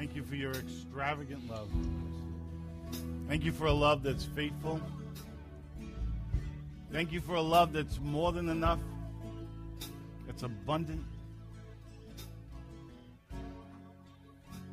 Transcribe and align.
Thank 0.00 0.16
you 0.16 0.22
for 0.22 0.34
your 0.34 0.52
extravagant 0.52 1.46
love. 1.50 1.68
Thank 3.28 3.44
you 3.44 3.52
for 3.52 3.66
a 3.66 3.72
love 3.72 4.02
that's 4.02 4.24
faithful. 4.24 4.80
Thank 6.90 7.12
you 7.12 7.20
for 7.20 7.34
a 7.34 7.42
love 7.42 7.74
that's 7.74 8.00
more 8.00 8.32
than 8.32 8.48
enough, 8.48 8.78
that's 10.26 10.42
abundant. 10.42 11.04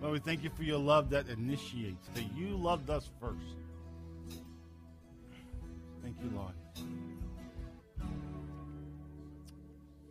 Lord, 0.02 0.13
we 0.13 0.20
thank 0.20 0.45
you 0.45 0.50
for 0.50 0.63
your 0.63 0.80
love 0.80 1.09
that 1.09 1.28
initiates, 1.28 2.07
that 2.14 2.23
you 2.34 2.55
loved 2.55 2.89
us 2.89 3.09
first. 3.20 3.57
Thank 6.04 6.16
you, 6.23 6.32
Lord. 6.34 6.54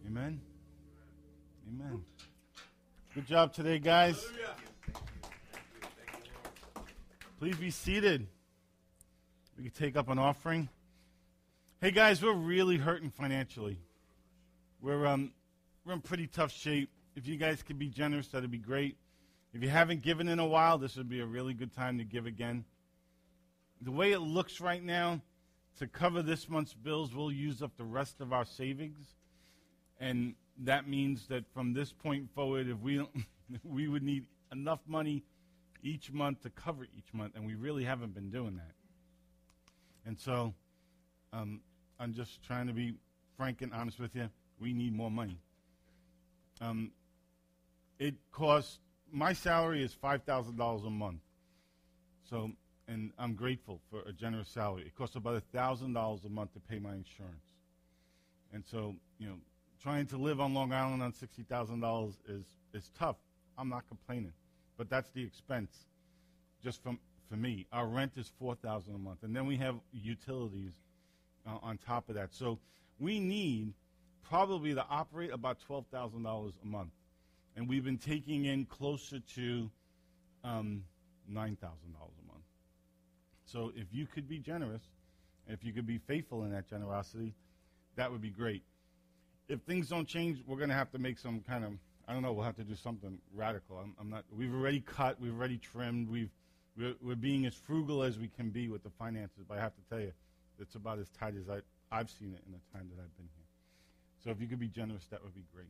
Amen. 0.07 0.39
Amen. 1.71 2.05
Good 3.15 3.27
job 3.27 3.55
today, 3.55 3.79
guys. 3.79 4.23
Please 7.39 7.57
be 7.57 7.71
seated. 7.71 8.27
We 9.59 9.65
can 9.65 9.73
take 9.73 9.95
up 9.95 10.09
an 10.09 10.19
offering. 10.19 10.71
Hey, 11.83 11.91
guys, 11.91 12.23
we're 12.23 12.33
really 12.33 12.79
hurting 12.79 13.11
financially. 13.11 13.79
We're, 14.81 15.07
um, 15.07 15.33
we're 15.85 15.93
in 15.93 16.01
pretty 16.01 16.29
tough 16.29 16.51
shape. 16.51 16.89
If 17.15 17.27
you 17.27 17.37
guys 17.37 17.63
could 17.63 17.79
be 17.79 17.91
generous, 17.91 18.29
that'd 18.29 18.51
be 18.51 18.57
great. 18.57 18.97
If 19.53 19.63
you 19.63 19.69
haven't 19.69 20.01
given 20.01 20.29
in 20.29 20.39
a 20.39 20.47
while, 20.47 20.79
this 20.79 20.97
would 20.97 21.11
be 21.11 21.21
a 21.21 21.27
really 21.27 21.53
good 21.53 21.75
time 21.75 21.99
to 21.99 22.05
give 22.05 22.25
again. 22.25 22.65
The 23.83 23.93
way 23.93 24.13
it 24.13 24.21
looks 24.21 24.59
right 24.59 24.83
now, 24.83 25.21
to 25.79 25.87
cover 25.87 26.23
this 26.23 26.49
month's 26.49 26.73
bills, 26.73 27.15
we'll 27.15 27.31
use 27.31 27.61
up 27.61 27.77
the 27.77 27.85
rest 27.85 28.23
of 28.23 28.33
our 28.33 28.47
savings. 28.47 29.15
And 30.01 30.37
that 30.65 30.89
means 30.89 31.27
that 31.27 31.45
from 31.53 31.75
this 31.75 31.93
point 31.93 32.31
forward, 32.35 32.67
if 32.67 32.79
we, 32.81 32.97
don't, 32.97 33.11
we 33.63 33.89
would 33.89 34.03
need 34.03 34.25
enough 34.53 34.81
money 34.87 35.23
each 35.87 36.13
month 36.13 36.43
to 36.43 36.51
cover 36.51 36.85
each 36.97 37.15
month, 37.15 37.37
and 37.37 37.47
we 37.47 37.55
really 37.55 37.85
haven't 37.85 38.13
been 38.13 38.31
doing 38.31 38.57
that. 38.57 38.73
And 40.05 40.19
so 40.19 40.53
um, 41.33 41.61
I'm 42.01 42.13
just 42.13 42.43
trying 42.43 42.67
to 42.67 42.73
be 42.73 42.95
frank 43.37 43.63
and 43.63 43.73
honest 43.73 44.01
with 44.01 44.15
you. 44.15 44.29
We 44.61 44.73
need 44.73 44.95
more 44.95 45.11
money. 45.11 45.39
Um, 46.61 46.91
it 47.99 48.15
costs, 48.33 48.79
my 49.13 49.33
salary 49.33 49.83
is 49.83 49.95
$5,000 50.03 50.87
a 50.87 50.91
month. 50.91 51.21
So, 52.29 52.51
and 52.89 53.13
I'm 53.19 53.35
grateful 53.35 53.81
for 53.91 54.01
a 54.09 54.13
generous 54.13 54.49
salary. 54.49 54.83
It 54.87 54.95
costs 54.97 55.15
about 55.15 55.43
$1,000 55.53 56.25
a 56.25 56.29
month 56.29 56.53
to 56.55 56.61
pay 56.61 56.79
my 56.79 56.95
insurance. 56.95 57.45
And 58.53 58.65
so, 58.67 58.97
you 59.19 59.29
know, 59.29 59.37
trying 59.81 60.07
to 60.07 60.17
live 60.17 60.41
on 60.41 60.53
Long 60.55 60.73
Island 60.73 61.03
on 61.03 61.13
$60,000 61.13 62.15
is, 62.29 62.45
is 62.75 62.91
tough. 62.99 63.17
I'm 63.59 63.69
not 63.69 63.87
complaining. 63.89 64.33
But 64.77 64.91
that's 64.91 65.11
the 65.11 65.23
expense 65.23 65.71
just 66.63 66.83
from, 66.83 66.99
for 67.29 67.37
me. 67.37 67.67
Our 67.73 67.87
rent 67.87 68.13
is 68.17 68.31
4000 68.39 68.95
a 68.95 68.99
month. 68.99 69.23
And 69.23 69.35
then 69.35 69.47
we 69.47 69.57
have 69.57 69.77
utilities 69.93 70.73
uh, 71.47 71.59
on 71.63 71.79
top 71.79 72.09
of 72.09 72.15
that. 72.17 72.35
So 72.35 72.59
we 72.99 73.21
need 73.21 73.73
probably 74.29 74.75
to 74.75 74.85
operate 74.89 75.33
about 75.33 75.59
$12,000 75.69 76.53
a 76.63 76.67
month. 76.67 76.91
And 77.57 77.69
we've 77.69 77.85
been 77.85 77.99
taking 77.99 78.45
in 78.45 78.67
closer 78.67 79.21
to 79.35 79.71
um, 80.45 80.85
$9,000 81.33 81.37
a 81.37 81.59
month. 81.59 82.45
So 83.47 83.73
if 83.75 83.87
you 83.93 84.07
could 84.07 84.29
be 84.29 84.39
generous, 84.39 84.83
if 85.49 85.65
you 85.65 85.73
could 85.73 85.87
be 85.87 85.99
faithful 85.99 86.45
in 86.45 86.53
that 86.53 86.69
generosity, 86.69 87.35
that 87.97 88.11
would 88.11 88.21
be 88.21 88.31
great. 88.31 88.63
If 89.49 89.61
things 89.63 89.89
don't 89.89 90.09
change, 90.09 90.43
we're 90.47 90.57
going 90.57 90.69
to 90.69 90.75
have 90.75 90.91
to 90.91 90.99
make 90.99 91.19
some 91.19 91.41
kind 91.41 91.65
of 91.65 91.73
I 92.09 92.13
don't 92.13 92.23
know. 92.23 92.33
We'll 92.33 92.45
have 92.45 92.57
to 92.57 92.65
do 92.65 92.77
something 92.77 93.19
radical. 93.35 93.79
I'm, 93.79 93.95
I'm 94.01 94.11
not. 94.11 94.25
We've 94.31 94.55
already 94.55 94.81
cut. 94.81 95.21
We've 95.21 95.37
already 95.37 95.59
trimmed. 95.59 96.09
We've 96.09 96.31
we're, 96.77 96.95
we're, 97.03 97.17
being 97.17 97.47
as 97.47 97.55
frugal 97.55 98.03
as 98.03 98.19
we 98.19 98.29
can 98.29 98.51
be 98.51 98.69
with 98.69 98.83
the 98.83 98.91
finances. 98.91 99.45
But 99.49 99.59
I 99.59 99.61
have 99.63 99.75
to 99.75 99.83
tell 99.89 100.01
you, 100.01 100.13
it's 100.61 100.75
about 100.75 100.99
as 100.99 101.09
tight 101.19 101.35
as 101.37 101.49
I, 101.49 101.61
I've 101.91 102.11
seen 102.11 102.35
it 102.35 102.43
in 102.47 102.53
the 102.53 102.79
time 102.79 102.89
that 102.95 103.03
I've 103.03 103.17
been 103.17 103.29
here. 103.35 103.45
So 104.23 104.31
if 104.31 104.41
you 104.41 104.47
could 104.47 104.61
be 104.61 104.69
generous, 104.69 105.07
that 105.11 105.23
would 105.23 105.35
be 105.35 105.45
great. 105.55 105.69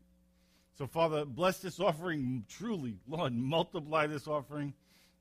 So 0.76 0.86
Father, 0.86 1.24
bless 1.24 1.58
this 1.58 1.80
offering 1.80 2.44
truly, 2.48 2.96
Lord. 3.08 3.34
Multiply 3.34 4.06
this 4.08 4.26
offering. 4.26 4.74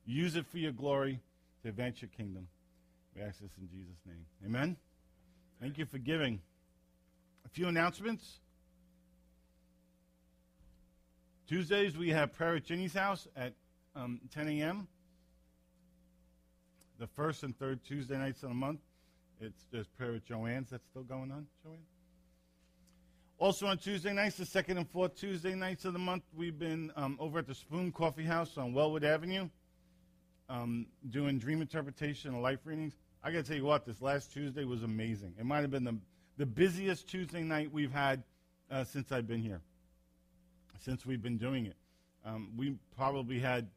Use 0.05 0.35
it 0.35 0.45
for 0.45 0.57
your 0.57 0.71
glory 0.71 1.19
to 1.63 1.69
advance 1.69 2.01
your 2.01 2.09
kingdom. 2.09 2.47
We 3.15 3.21
ask 3.21 3.39
this 3.39 3.51
in 3.59 3.69
Jesus' 3.69 3.97
name. 4.05 4.25
Amen. 4.45 4.75
Thank 5.61 5.77
you 5.77 5.85
for 5.85 5.97
giving. 5.97 6.41
A 7.45 7.49
few 7.49 7.67
announcements. 7.67 8.39
Tuesdays, 11.47 11.95
we 11.95 12.09
have 12.09 12.33
prayer 12.33 12.55
at 12.55 12.65
Ginny's 12.65 12.95
house 12.95 13.27
at 13.35 13.53
um, 13.95 14.19
10 14.33 14.47
a.m. 14.47 14.87
The 16.97 17.05
first 17.05 17.43
and 17.43 17.55
third 17.55 17.83
Tuesday 17.83 18.17
nights 18.17 18.41
of 18.41 18.49
the 18.49 18.55
month, 18.55 18.79
it's 19.39 19.67
there's 19.71 19.87
prayer 19.87 20.15
at 20.15 20.25
Joanne's. 20.25 20.71
That's 20.71 20.85
still 20.89 21.03
going 21.03 21.31
on, 21.31 21.45
Joanne? 21.63 21.77
Also 23.37 23.67
on 23.67 23.77
Tuesday 23.77 24.11
nights, 24.11 24.37
the 24.37 24.45
second 24.45 24.79
and 24.79 24.89
fourth 24.89 25.15
Tuesday 25.15 25.53
nights 25.53 25.85
of 25.85 25.93
the 25.93 25.99
month, 25.99 26.23
we've 26.35 26.57
been 26.57 26.91
um, 26.95 27.15
over 27.19 27.37
at 27.37 27.45
the 27.45 27.53
Spoon 27.53 27.91
Coffee 27.91 28.23
House 28.23 28.57
on 28.57 28.73
Wellwood 28.73 29.03
Avenue 29.03 29.47
um, 30.49 30.87
doing 31.11 31.37
dream 31.37 31.61
interpretation 31.61 32.33
and 32.33 32.41
life 32.41 32.59
readings. 32.65 32.95
I 33.23 33.29
got 33.29 33.39
to 33.39 33.43
tell 33.43 33.57
you 33.57 33.65
what, 33.65 33.85
this 33.85 34.01
last 34.01 34.33
Tuesday 34.33 34.63
was 34.63 34.81
amazing. 34.81 35.35
It 35.37 35.45
might 35.45 35.61
have 35.61 35.71
been 35.71 35.83
the, 35.83 35.97
the 36.37 36.45
busiest 36.47 37.07
Tuesday 37.07 37.43
night 37.43 37.71
we've 37.71 37.91
had 37.91 38.23
uh, 38.71 38.83
since 38.83 39.11
I've 39.11 39.27
been 39.27 39.43
here 39.43 39.61
since 40.79 41.05
we've 41.05 41.21
been 41.21 41.37
doing 41.37 41.65
it. 41.65 41.75
Um, 42.25 42.49
we 42.57 42.75
probably 42.95 43.39
had, 43.39 43.67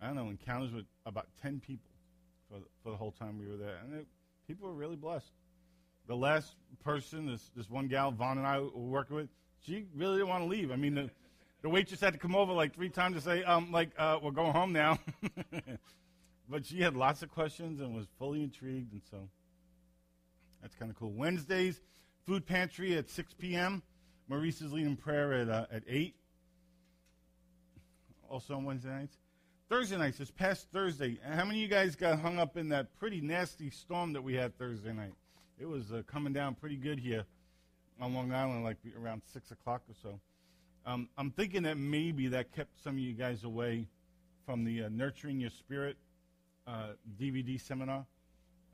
I 0.00 0.06
don't 0.06 0.16
know, 0.16 0.28
encounters 0.28 0.72
with 0.72 0.84
about 1.06 1.28
10 1.42 1.60
people 1.60 1.90
for, 2.48 2.58
for 2.82 2.90
the 2.90 2.96
whole 2.96 3.12
time 3.12 3.38
we 3.38 3.46
were 3.46 3.56
there. 3.56 3.78
And 3.84 4.00
it, 4.00 4.06
people 4.46 4.68
were 4.68 4.74
really 4.74 4.96
blessed. 4.96 5.32
The 6.06 6.16
last 6.16 6.54
person, 6.84 7.26
this, 7.26 7.50
this 7.56 7.70
one 7.70 7.88
gal, 7.88 8.10
Vaughn 8.10 8.38
and 8.38 8.46
I 8.46 8.60
were 8.60 8.68
working 8.68 9.16
with, 9.16 9.28
she 9.64 9.86
really 9.94 10.16
didn't 10.16 10.28
want 10.28 10.42
to 10.42 10.48
leave. 10.48 10.70
I 10.70 10.76
mean, 10.76 10.94
the, 10.94 11.10
the 11.62 11.68
waitress 11.68 12.00
had 12.00 12.12
to 12.12 12.18
come 12.18 12.34
over 12.34 12.52
like 12.52 12.74
three 12.74 12.88
times 12.88 13.16
to 13.16 13.22
say, 13.22 13.44
um, 13.44 13.70
like, 13.70 13.90
uh, 13.96 14.18
we're 14.22 14.32
going 14.32 14.52
home 14.52 14.72
now. 14.72 14.98
but 16.48 16.66
she 16.66 16.80
had 16.80 16.96
lots 16.96 17.22
of 17.22 17.30
questions 17.30 17.80
and 17.80 17.94
was 17.94 18.06
fully 18.18 18.42
intrigued, 18.42 18.92
and 18.92 19.02
so 19.10 19.28
that's 20.60 20.74
kind 20.74 20.90
of 20.90 20.96
cool. 20.96 21.12
Wednesdays, 21.12 21.80
food 22.26 22.46
pantry 22.46 22.96
at 22.96 23.08
6 23.08 23.34
p.m. 23.34 23.82
Maurice 24.32 24.62
is 24.62 24.72
leading 24.72 24.96
prayer 24.96 25.34
at, 25.34 25.50
uh, 25.50 25.66
at 25.70 25.82
8. 25.86 26.14
Also 28.30 28.54
on 28.54 28.64
Wednesday 28.64 28.88
nights. 28.88 29.18
Thursday 29.68 29.98
nights, 29.98 30.16
this 30.16 30.30
past 30.30 30.68
Thursday, 30.72 31.18
how 31.22 31.44
many 31.44 31.58
of 31.58 31.62
you 31.62 31.68
guys 31.68 31.94
got 31.94 32.18
hung 32.18 32.38
up 32.38 32.56
in 32.56 32.70
that 32.70 32.98
pretty 32.98 33.20
nasty 33.20 33.68
storm 33.68 34.14
that 34.14 34.22
we 34.22 34.32
had 34.32 34.56
Thursday 34.56 34.94
night? 34.94 35.12
It 35.58 35.68
was 35.68 35.92
uh, 35.92 36.00
coming 36.06 36.32
down 36.32 36.54
pretty 36.54 36.76
good 36.76 36.98
here 36.98 37.26
on 38.00 38.14
Long 38.14 38.32
Island, 38.32 38.64
like 38.64 38.78
around 38.98 39.20
6 39.34 39.50
o'clock 39.50 39.82
or 39.86 39.94
so. 40.02 40.18
Um, 40.86 41.10
I'm 41.18 41.30
thinking 41.30 41.64
that 41.64 41.76
maybe 41.76 42.28
that 42.28 42.56
kept 42.56 42.82
some 42.82 42.94
of 42.94 43.00
you 43.00 43.12
guys 43.12 43.44
away 43.44 43.86
from 44.46 44.64
the 44.64 44.84
uh, 44.84 44.88
Nurturing 44.88 45.40
Your 45.40 45.50
Spirit 45.50 45.98
uh, 46.66 46.92
DVD 47.20 47.60
seminar 47.60 48.06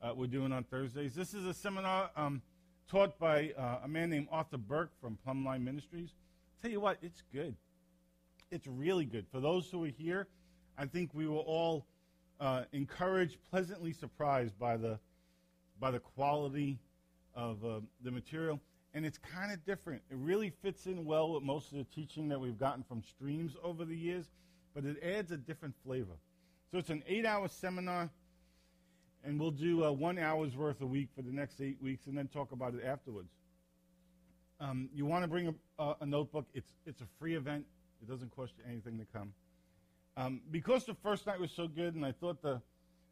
uh, 0.01 0.13
we're 0.15 0.27
doing 0.27 0.53
on 0.53 0.63
Thursdays. 0.63 1.13
This 1.13 1.33
is 1.33 1.45
a 1.45 1.53
seminar 1.53 2.11
um, 2.15 2.41
taught 2.89 3.19
by 3.19 3.53
uh, 3.57 3.77
a 3.83 3.87
man 3.87 4.09
named 4.09 4.27
Arthur 4.31 4.57
Burke 4.57 4.91
from 4.99 5.17
Plumbline 5.25 5.63
Ministries. 5.63 6.09
Tell 6.61 6.71
you 6.71 6.81
what, 6.81 6.97
it's 7.01 7.21
good. 7.31 7.55
It's 8.51 8.65
really 8.65 9.05
good. 9.05 9.27
For 9.31 9.39
those 9.39 9.69
who 9.69 9.85
are 9.85 9.89
here, 9.89 10.27
I 10.77 10.85
think 10.87 11.11
we 11.13 11.27
were 11.27 11.37
all 11.37 11.85
uh, 12.39 12.63
encouraged, 12.73 13.37
pleasantly 13.51 13.93
surprised 13.93 14.57
by 14.57 14.75
the 14.77 14.97
by 15.79 15.91
the 15.91 15.99
quality 15.99 16.77
of 17.33 17.63
uh, 17.63 17.79
the 18.03 18.11
material, 18.11 18.59
and 18.93 19.05
it's 19.05 19.17
kind 19.17 19.53
of 19.53 19.63
different. 19.65 20.01
It 20.09 20.17
really 20.17 20.51
fits 20.61 20.87
in 20.87 21.05
well 21.05 21.31
with 21.31 21.43
most 21.43 21.71
of 21.71 21.77
the 21.77 21.85
teaching 21.85 22.27
that 22.29 22.39
we've 22.39 22.57
gotten 22.59 22.83
from 22.83 23.01
streams 23.03 23.55
over 23.63 23.85
the 23.85 23.95
years, 23.95 24.25
but 24.73 24.83
it 24.83 25.01
adds 25.01 25.31
a 25.31 25.37
different 25.37 25.75
flavor. 25.85 26.17
So 26.71 26.79
it's 26.79 26.89
an 26.89 27.03
eight-hour 27.07 27.47
seminar 27.47 28.09
and 29.23 29.39
we'll 29.39 29.51
do 29.51 29.83
uh, 29.83 29.91
one 29.91 30.17
hour's 30.17 30.55
worth 30.55 30.81
a 30.81 30.85
week 30.85 31.09
for 31.15 31.21
the 31.21 31.31
next 31.31 31.61
eight 31.61 31.77
weeks, 31.81 32.07
and 32.07 32.17
then 32.17 32.27
talk 32.27 32.51
about 32.51 32.73
it 32.73 32.83
afterwards. 32.83 33.31
Um, 34.59 34.89
you 34.93 35.05
want 35.05 35.23
to 35.23 35.27
bring 35.27 35.55
a, 35.77 35.93
a, 36.01 36.05
notebook? 36.05 36.45
It's 36.53 36.71
it's 36.85 37.01
a 37.01 37.07
free 37.17 37.35
event. 37.35 37.65
It 38.01 38.09
doesn't 38.09 38.35
cost 38.35 38.53
you 38.57 38.63
anything 38.69 38.97
to 38.99 39.05
come. 39.17 39.33
Um, 40.17 40.41
because 40.51 40.85
the 40.85 40.95
first 40.95 41.25
night 41.27 41.39
was 41.39 41.51
so 41.51 41.67
good, 41.67 41.95
and 41.95 42.05
I 42.05 42.11
thought 42.11 42.41
the 42.41 42.61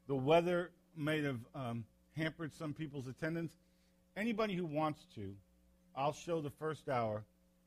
the 0.07 0.15
weather 0.15 0.71
might 0.95 1.23
have 1.23 1.39
um, 1.55 1.85
hampered 2.15 2.53
some 2.53 2.73
people's 2.73 3.07
attendance. 3.07 3.53
Anybody 4.15 4.55
who 4.55 4.65
wants 4.65 5.05
to, 5.15 5.33
I'll 5.95 6.13
show 6.13 6.41
the 6.41 6.49
first 6.49 6.89
hour 6.89 7.23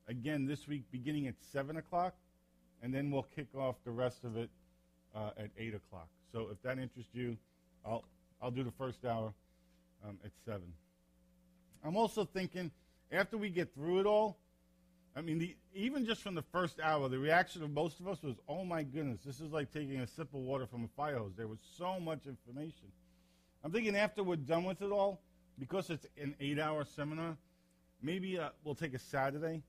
again 0.07 0.45
this 0.45 0.67
week, 0.67 0.83
beginning 0.91 1.27
at 1.27 1.35
seven 1.51 1.77
o'clock, 1.77 2.13
and 2.83 2.93
then 2.93 3.09
we'll 3.09 3.27
kick 3.35 3.47
off 3.55 3.75
the 3.83 3.91
rest 3.91 4.23
of 4.23 4.37
it 4.37 4.49
uh, 5.15 5.31
at 5.37 5.49
eight 5.57 5.73
o'clock. 5.73 6.07
So 6.31 6.49
if 6.51 6.61
that 6.63 6.77
interests 6.77 7.13
you, 7.13 7.37
I'll 7.85 8.03
I'll 8.41 8.51
do 8.51 8.63
the 8.63 8.71
first 8.71 9.05
hour 9.05 9.33
um, 10.03 10.17
at 10.25 10.31
7. 10.45 10.61
I'm 11.83 11.95
also 11.95 12.25
thinking, 12.25 12.71
after 13.11 13.37
we 13.37 13.49
get 13.49 13.73
through 13.73 13.99
it 13.99 14.05
all, 14.05 14.37
I 15.15 15.21
mean, 15.21 15.39
the, 15.39 15.55
even 15.73 16.05
just 16.05 16.21
from 16.21 16.35
the 16.35 16.41
first 16.41 16.79
hour, 16.79 17.09
the 17.09 17.19
reaction 17.19 17.63
of 17.63 17.71
most 17.71 17.99
of 17.99 18.07
us 18.07 18.23
was, 18.23 18.37
"Oh 18.47 18.63
my 18.63 18.83
goodness, 18.83 19.19
this 19.25 19.41
is 19.41 19.51
like 19.51 19.71
taking 19.71 19.99
a 19.99 20.07
sip 20.07 20.33
of 20.33 20.39
water 20.39 20.65
from 20.65 20.85
a 20.85 20.87
fire 20.95 21.17
hose." 21.17 21.33
There 21.35 21.49
was 21.49 21.59
so 21.77 21.99
much 21.99 22.27
information. 22.27 22.87
I'm 23.63 23.71
thinking 23.71 23.97
after 23.97 24.23
we're 24.23 24.37
done 24.37 24.63
with 24.63 24.81
it 24.81 24.91
all, 24.91 25.21
because 25.59 25.89
it's 25.89 26.05
an 26.17 26.35
eight-hour 26.39 26.85
seminar, 26.85 27.35
maybe 28.01 28.39
uh, 28.39 28.49
we'll 28.63 28.75
take 28.75 28.93
a 28.93 28.99
Saturday 28.99 29.63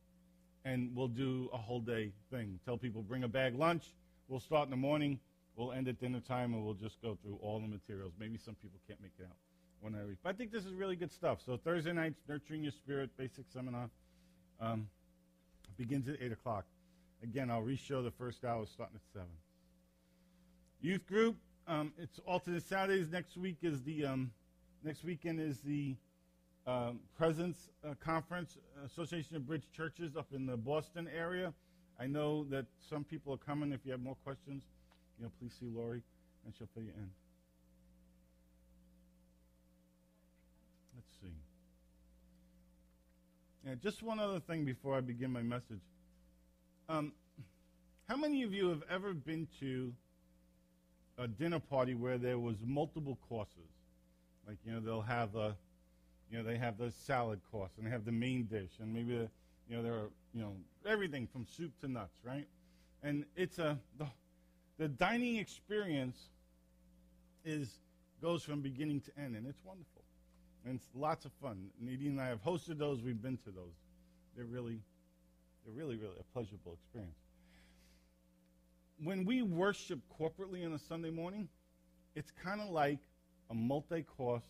and 0.64 0.94
we'll 0.94 1.08
do 1.08 1.50
a 1.52 1.58
whole 1.58 1.80
day 1.80 2.12
thing. 2.30 2.60
Tell 2.64 2.78
people 2.78 3.02
bring 3.02 3.24
a 3.24 3.28
bag 3.28 3.56
lunch. 3.56 3.84
We'll 4.28 4.40
start 4.40 4.66
in 4.66 4.70
the 4.70 4.76
morning. 4.76 5.18
We'll 5.56 5.72
end 5.72 5.88
at 5.88 6.00
dinner 6.00 6.20
time, 6.20 6.54
and 6.54 6.64
we'll 6.64 6.74
just 6.74 7.00
go 7.02 7.18
through 7.22 7.38
all 7.42 7.60
the 7.60 7.68
materials. 7.68 8.12
Maybe 8.18 8.38
some 8.38 8.54
people 8.54 8.78
can't 8.86 9.00
make 9.00 9.12
it 9.18 9.24
out 9.24 9.36
one 9.80 9.92
night 9.92 10.02
a 10.04 10.06
week, 10.06 10.18
but 10.22 10.30
I 10.30 10.32
think 10.32 10.52
this 10.52 10.64
is 10.64 10.72
really 10.72 10.96
good 10.96 11.12
stuff. 11.12 11.40
So 11.44 11.56
Thursday 11.56 11.92
nights, 11.92 12.20
nurturing 12.28 12.62
your 12.62 12.72
spirit, 12.72 13.10
basic 13.16 13.44
seminar. 13.52 13.90
Um, 14.60 14.88
begins 15.76 16.08
at 16.08 16.16
8 16.20 16.32
o'clock. 16.32 16.64
Again, 17.22 17.50
I'll 17.50 17.62
re-show 17.62 18.02
the 18.02 18.10
first 18.10 18.44
hour 18.44 18.64
starting 18.66 18.96
at 18.96 19.12
7. 19.12 19.26
Youth 20.80 21.06
group, 21.06 21.36
um, 21.66 21.92
it's 21.98 22.18
alternate 22.26 22.62
Saturdays. 22.64 23.10
Next 23.10 23.36
week 23.36 23.56
is 23.62 23.82
the, 23.82 24.04
um, 24.06 24.32
next 24.84 25.04
weekend 25.04 25.40
is 25.40 25.60
the 25.60 25.96
um, 26.66 27.00
Presence 27.16 27.68
uh, 27.84 27.94
Conference, 28.04 28.56
Association 28.84 29.36
of 29.36 29.46
Bridge 29.46 29.64
Churches 29.76 30.16
up 30.16 30.28
in 30.32 30.46
the 30.46 30.56
Boston 30.56 31.08
area. 31.16 31.52
I 31.98 32.06
know 32.06 32.44
that 32.44 32.66
some 32.88 33.04
people 33.04 33.34
are 33.34 33.38
coming. 33.38 33.72
If 33.72 33.80
you 33.84 33.92
have 33.92 34.00
more 34.00 34.16
questions, 34.24 34.64
you 35.22 35.28
know, 35.28 35.32
please 35.38 35.52
see 35.60 35.66
Lori, 35.72 36.02
and 36.44 36.52
she'll 36.58 36.66
fill 36.74 36.82
you 36.82 36.90
in. 36.96 37.08
Let's 40.96 41.12
see. 41.22 41.36
Yeah, 43.64 43.76
just 43.80 44.02
one 44.02 44.18
other 44.18 44.40
thing 44.40 44.64
before 44.64 44.96
I 44.96 45.00
begin 45.00 45.30
my 45.30 45.42
message. 45.42 45.78
Um, 46.88 47.12
how 48.08 48.16
many 48.16 48.42
of 48.42 48.52
you 48.52 48.68
have 48.70 48.82
ever 48.90 49.14
been 49.14 49.46
to 49.60 49.92
a 51.18 51.28
dinner 51.28 51.60
party 51.60 51.94
where 51.94 52.18
there 52.18 52.40
was 52.40 52.56
multiple 52.66 53.16
courses? 53.28 53.70
Like, 54.48 54.56
you 54.66 54.72
know, 54.72 54.80
they'll 54.80 55.02
have 55.02 55.36
a, 55.36 55.54
you 56.32 56.38
know, 56.38 56.42
they 56.42 56.58
have 56.58 56.78
the 56.78 56.90
salad 56.90 57.40
course 57.52 57.70
and 57.76 57.86
they 57.86 57.90
have 57.92 58.04
the 58.04 58.10
main 58.10 58.46
dish 58.46 58.72
and 58.80 58.92
maybe, 58.92 59.16
the, 59.16 59.30
you 59.68 59.76
know, 59.76 59.84
there 59.84 59.94
are, 59.94 60.10
you 60.34 60.40
know, 60.40 60.56
everything 60.84 61.28
from 61.32 61.46
soup 61.46 61.70
to 61.80 61.86
nuts, 61.86 62.18
right? 62.24 62.48
And 63.04 63.24
it's 63.36 63.60
a, 63.60 63.78
the, 63.98 64.06
the 64.82 64.88
dining 64.88 65.36
experience 65.36 66.18
is, 67.44 67.78
goes 68.20 68.42
from 68.42 68.62
beginning 68.62 69.00
to 69.02 69.12
end 69.16 69.36
and 69.36 69.46
it's 69.46 69.60
wonderful. 69.62 70.02
And 70.64 70.74
it's 70.74 70.88
lots 70.92 71.24
of 71.24 71.30
fun. 71.40 71.68
Nadine 71.80 72.12
and 72.12 72.20
I 72.20 72.26
have 72.26 72.42
hosted 72.42 72.78
those. 72.78 73.00
We've 73.00 73.22
been 73.22 73.36
to 73.38 73.52
those. 73.52 73.76
They're 74.34 74.44
really, 74.44 74.80
they're 75.64 75.72
really, 75.72 75.96
really 75.96 76.16
a 76.18 76.24
pleasurable 76.32 76.72
experience. 76.72 77.14
When 79.04 79.24
we 79.24 79.42
worship 79.42 80.00
corporately 80.20 80.66
on 80.66 80.72
a 80.72 80.80
Sunday 80.80 81.10
morning, 81.10 81.48
it's 82.16 82.32
kind 82.44 82.60
of 82.60 82.68
like 82.68 82.98
a 83.50 83.54
multi-course 83.54 84.42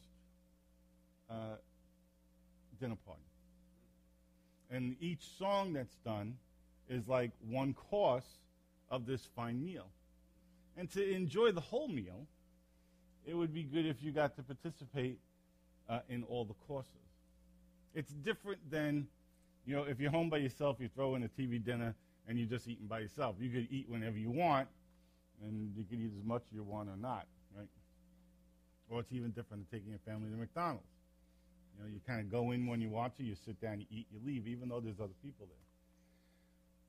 uh, 1.31 1.57
dinner 2.81 2.97
party. 3.07 3.21
And 4.71 4.97
each 4.99 5.25
song 5.39 5.75
that's 5.75 5.97
done 6.07 6.37
is 6.89 7.07
like 7.07 7.33
one 7.47 7.75
course 7.75 8.39
of 8.91 9.05
this 9.05 9.29
fine 9.37 9.63
meal. 9.63 9.89
And 10.77 10.91
to 10.93 11.11
enjoy 11.15 11.53
the 11.53 11.61
whole 11.61 11.89
meal, 11.89 12.27
it 13.27 13.35
would 13.35 13.53
be 13.53 13.63
good 13.63 13.87
if 13.87 14.03
you 14.03 14.11
got 14.13 14.37
to 14.37 14.43
participate 14.43 15.19
uh, 15.89 16.01
in 16.09 16.25
all 16.25 16.45
the 16.45 16.55
courses. 16.67 16.91
It's 17.95 18.13
different 18.13 18.71
than, 18.71 19.07
you 19.67 19.77
know, 19.77 19.85
if 19.85 20.01
you're 20.01 20.11
home 20.11 20.31
by 20.31 20.39
yourself, 20.39 20.79
you 20.81 20.89
throw 20.89 21.15
in 21.15 21.23
a 21.23 21.29
TV 21.29 21.63
dinner 21.63 21.95
and 22.27 22.39
you're 22.39 22.49
just 22.49 22.67
eating 22.69 22.87
by 22.87 23.01
yourself. 23.01 23.37
You 23.39 23.51
could 23.51 23.69
eat 23.71 23.89
whenever 23.89 24.17
you 24.17 24.31
want, 24.31 24.69
and 25.45 25.73
you 25.77 25.85
could 25.85 25.99
eat 25.99 26.13
as 26.17 26.25
much 26.25 26.43
as 26.51 26.55
you 26.55 26.63
want 26.63 26.89
or 26.89 26.97
not, 26.97 27.27
right? 27.57 27.69
Or 28.89 29.01
it's 29.01 29.13
even 29.13 29.31
different 29.31 29.69
than 29.71 29.79
taking 29.79 29.91
your 29.91 30.01
family 30.07 30.31
to 30.31 30.37
McDonald's. 30.37 30.87
You 31.77 31.85
know, 31.85 31.91
you 31.91 32.01
kind 32.07 32.21
of 32.21 32.31
go 32.31 32.53
in 32.53 32.67
when 32.67 32.81
you 32.81 32.89
want 32.89 33.17
to, 33.17 33.25
you 33.25 33.35
sit 33.35 33.61
down, 33.61 33.81
you 33.81 33.87
eat, 33.91 34.07
you 34.13 34.21
leave, 34.25 34.47
even 34.47 34.69
though 34.69 34.81
there's 34.81 35.01
other 35.01 35.15
people 35.23 35.47
there. 35.47 35.57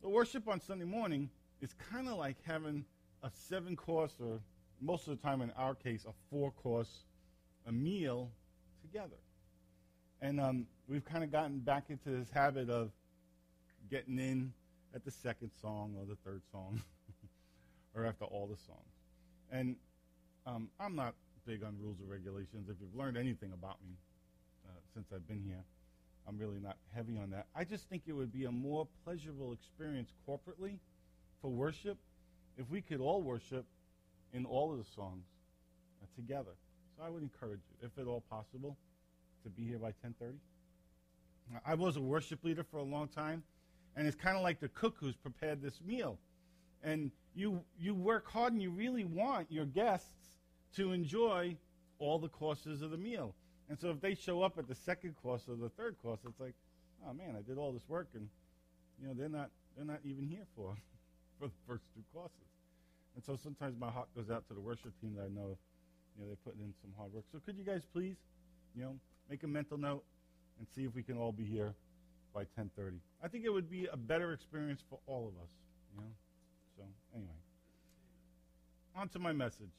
The 0.01 0.09
worship 0.09 0.47
on 0.47 0.59
Sunday 0.59 0.85
morning 0.85 1.29
is 1.61 1.73
kind 1.91 2.07
of 2.07 2.17
like 2.17 2.37
having 2.45 2.85
a 3.23 3.31
seven 3.47 3.75
course, 3.75 4.13
or 4.19 4.39
most 4.81 5.07
of 5.07 5.17
the 5.17 5.23
time 5.23 5.41
in 5.41 5.51
our 5.51 5.73
case, 5.73 6.05
a 6.07 6.13
four 6.29 6.51
course, 6.51 7.05
a 7.65 7.71
meal 7.71 8.29
together. 8.81 9.17
And 10.21 10.39
um, 10.39 10.67
we've 10.87 11.05
kind 11.05 11.23
of 11.23 11.31
gotten 11.31 11.59
back 11.59 11.85
into 11.89 12.09
this 12.09 12.29
habit 12.29 12.69
of 12.69 12.91
getting 13.89 14.19
in 14.19 14.53
at 14.93 15.03
the 15.03 15.11
second 15.11 15.51
song 15.61 15.95
or 15.97 16.05
the 16.05 16.15
third 16.23 16.41
song 16.51 16.81
or 17.95 18.05
after 18.05 18.25
all 18.25 18.47
the 18.47 18.61
songs. 18.65 18.93
And 19.51 19.75
um, 20.45 20.69
I'm 20.79 20.95
not 20.95 21.15
big 21.45 21.63
on 21.63 21.75
rules 21.81 21.97
or 21.99 22.11
regulations. 22.11 22.69
If 22.69 22.75
you've 22.79 22.95
learned 22.95 23.17
anything 23.17 23.51
about 23.53 23.77
me 23.85 23.95
uh, 24.65 24.79
since 24.93 25.07
I've 25.13 25.27
been 25.27 25.41
here, 25.45 25.63
I'm 26.27 26.37
really 26.37 26.59
not 26.59 26.77
heavy 26.95 27.17
on 27.17 27.31
that. 27.31 27.47
I 27.55 27.63
just 27.63 27.89
think 27.89 28.03
it 28.07 28.13
would 28.13 28.31
be 28.31 28.45
a 28.45 28.51
more 28.51 28.87
pleasurable 29.03 29.51
experience 29.51 30.09
corporately 30.27 30.77
for 31.41 31.49
worship 31.49 31.97
if 32.57 32.69
we 32.69 32.81
could 32.81 32.99
all 32.99 33.21
worship 33.21 33.65
in 34.33 34.45
all 34.45 34.71
of 34.71 34.77
the 34.77 34.91
songs 34.95 35.25
uh, 36.01 36.05
together. 36.15 36.51
So 36.97 37.03
I 37.03 37.09
would 37.09 37.23
encourage 37.23 37.61
you, 37.69 37.87
if 37.87 37.97
at 37.99 38.07
all 38.07 38.21
possible, 38.29 38.77
to 39.43 39.49
be 39.49 39.63
here 39.63 39.79
by 39.79 39.91
10:30. 40.05 40.37
I 41.65 41.75
was 41.75 41.97
a 41.97 42.01
worship 42.01 42.43
leader 42.43 42.63
for 42.63 42.77
a 42.77 42.83
long 42.83 43.07
time, 43.09 43.43
and 43.95 44.07
it's 44.07 44.15
kind 44.15 44.37
of 44.37 44.43
like 44.43 44.59
the 44.59 44.69
cook 44.69 44.95
who's 44.99 45.15
prepared 45.15 45.61
this 45.61 45.81
meal. 45.81 46.17
And 46.83 47.11
you 47.35 47.63
you 47.79 47.93
work 47.93 48.29
hard 48.29 48.53
and 48.53 48.61
you 48.61 48.69
really 48.69 49.05
want 49.05 49.51
your 49.51 49.65
guests 49.65 50.37
to 50.75 50.91
enjoy 50.91 51.55
all 51.99 52.19
the 52.19 52.29
courses 52.29 52.81
of 52.81 52.91
the 52.91 52.97
meal. 52.97 53.35
And 53.69 53.79
so 53.79 53.89
if 53.89 54.01
they 54.01 54.15
show 54.15 54.41
up 54.41 54.57
at 54.57 54.67
the 54.67 54.75
second 54.75 55.15
course 55.21 55.43
or 55.47 55.55
the 55.55 55.69
third 55.69 55.97
course, 56.01 56.19
it's 56.27 56.39
like, 56.39 56.53
oh 57.07 57.13
man, 57.13 57.35
I 57.37 57.41
did 57.41 57.57
all 57.57 57.71
this 57.71 57.87
work 57.87 58.09
and 58.13 58.27
you 59.01 59.07
know, 59.07 59.13
they're 59.13 59.29
not 59.29 59.49
they're 59.75 59.85
not 59.85 59.99
even 60.03 60.27
here 60.27 60.45
for 60.55 60.75
for 61.39 61.47
the 61.47 61.59
first 61.67 61.83
two 61.93 62.03
classes. 62.13 62.49
And 63.15 63.23
so 63.23 63.35
sometimes 63.35 63.75
my 63.79 63.89
heart 63.89 64.09
goes 64.15 64.29
out 64.29 64.47
to 64.47 64.53
the 64.53 64.61
worship 64.61 64.91
team 65.01 65.15
that 65.15 65.23
I 65.23 65.29
know 65.29 65.57
you 66.15 66.21
know, 66.21 66.27
they're 66.27 66.43
putting 66.43 66.61
in 66.61 66.73
some 66.81 66.91
hard 66.97 67.13
work. 67.13 67.25
So 67.31 67.39
could 67.45 67.57
you 67.57 67.63
guys 67.63 67.81
please, 67.93 68.15
you 68.75 68.83
know, 68.83 68.95
make 69.29 69.43
a 69.43 69.47
mental 69.47 69.77
note 69.77 70.03
and 70.59 70.67
see 70.75 70.85
if 70.85 70.93
we 70.95 71.03
can 71.03 71.17
all 71.17 71.31
be 71.31 71.45
here 71.45 71.73
by 72.33 72.45
10:30. 72.45 72.99
I 73.21 73.27
think 73.27 73.45
it 73.45 73.49
would 73.49 73.69
be 73.69 73.85
a 73.87 73.97
better 73.97 74.33
experience 74.33 74.81
for 74.89 74.99
all 75.05 75.27
of 75.27 75.33
us, 75.41 75.49
you 75.91 76.01
know. 76.01 76.09
So, 76.77 76.83
anyway. 77.15 77.31
On 78.95 79.09
to 79.09 79.19
my 79.19 79.31
message. 79.31 79.71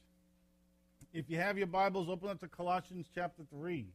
If 1.13 1.31
you 1.31 1.37
have 1.39 1.59
your 1.59 1.67
Bibles, 1.67 2.09
open 2.09 2.29
up 2.29 2.41
to 2.41 2.49
Colossians 2.49 3.09
chapter 3.15 3.45
3. 3.51 3.87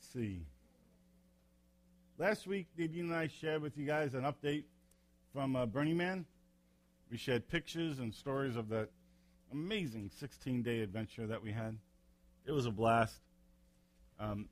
Let's 0.00 0.14
see. 0.14 0.40
Last 2.16 2.46
week, 2.46 2.68
Nadine 2.78 3.10
and 3.10 3.14
I 3.14 3.28
shared 3.28 3.60
with 3.60 3.76
you 3.76 3.84
guys 3.84 4.14
an 4.14 4.22
update 4.22 4.64
from 5.30 5.54
uh, 5.54 5.66
Burning 5.66 5.98
Man. 5.98 6.24
We 7.10 7.18
shared 7.18 7.46
pictures 7.48 7.98
and 7.98 8.14
stories 8.14 8.56
of 8.56 8.70
that 8.70 8.88
amazing 9.52 10.10
16 10.18 10.62
day 10.62 10.80
adventure 10.80 11.26
that 11.26 11.42
we 11.42 11.52
had. 11.52 11.76
It 12.46 12.52
was 12.52 12.64
a 12.64 12.70
blast. 12.70 13.20
Um, 14.18 14.48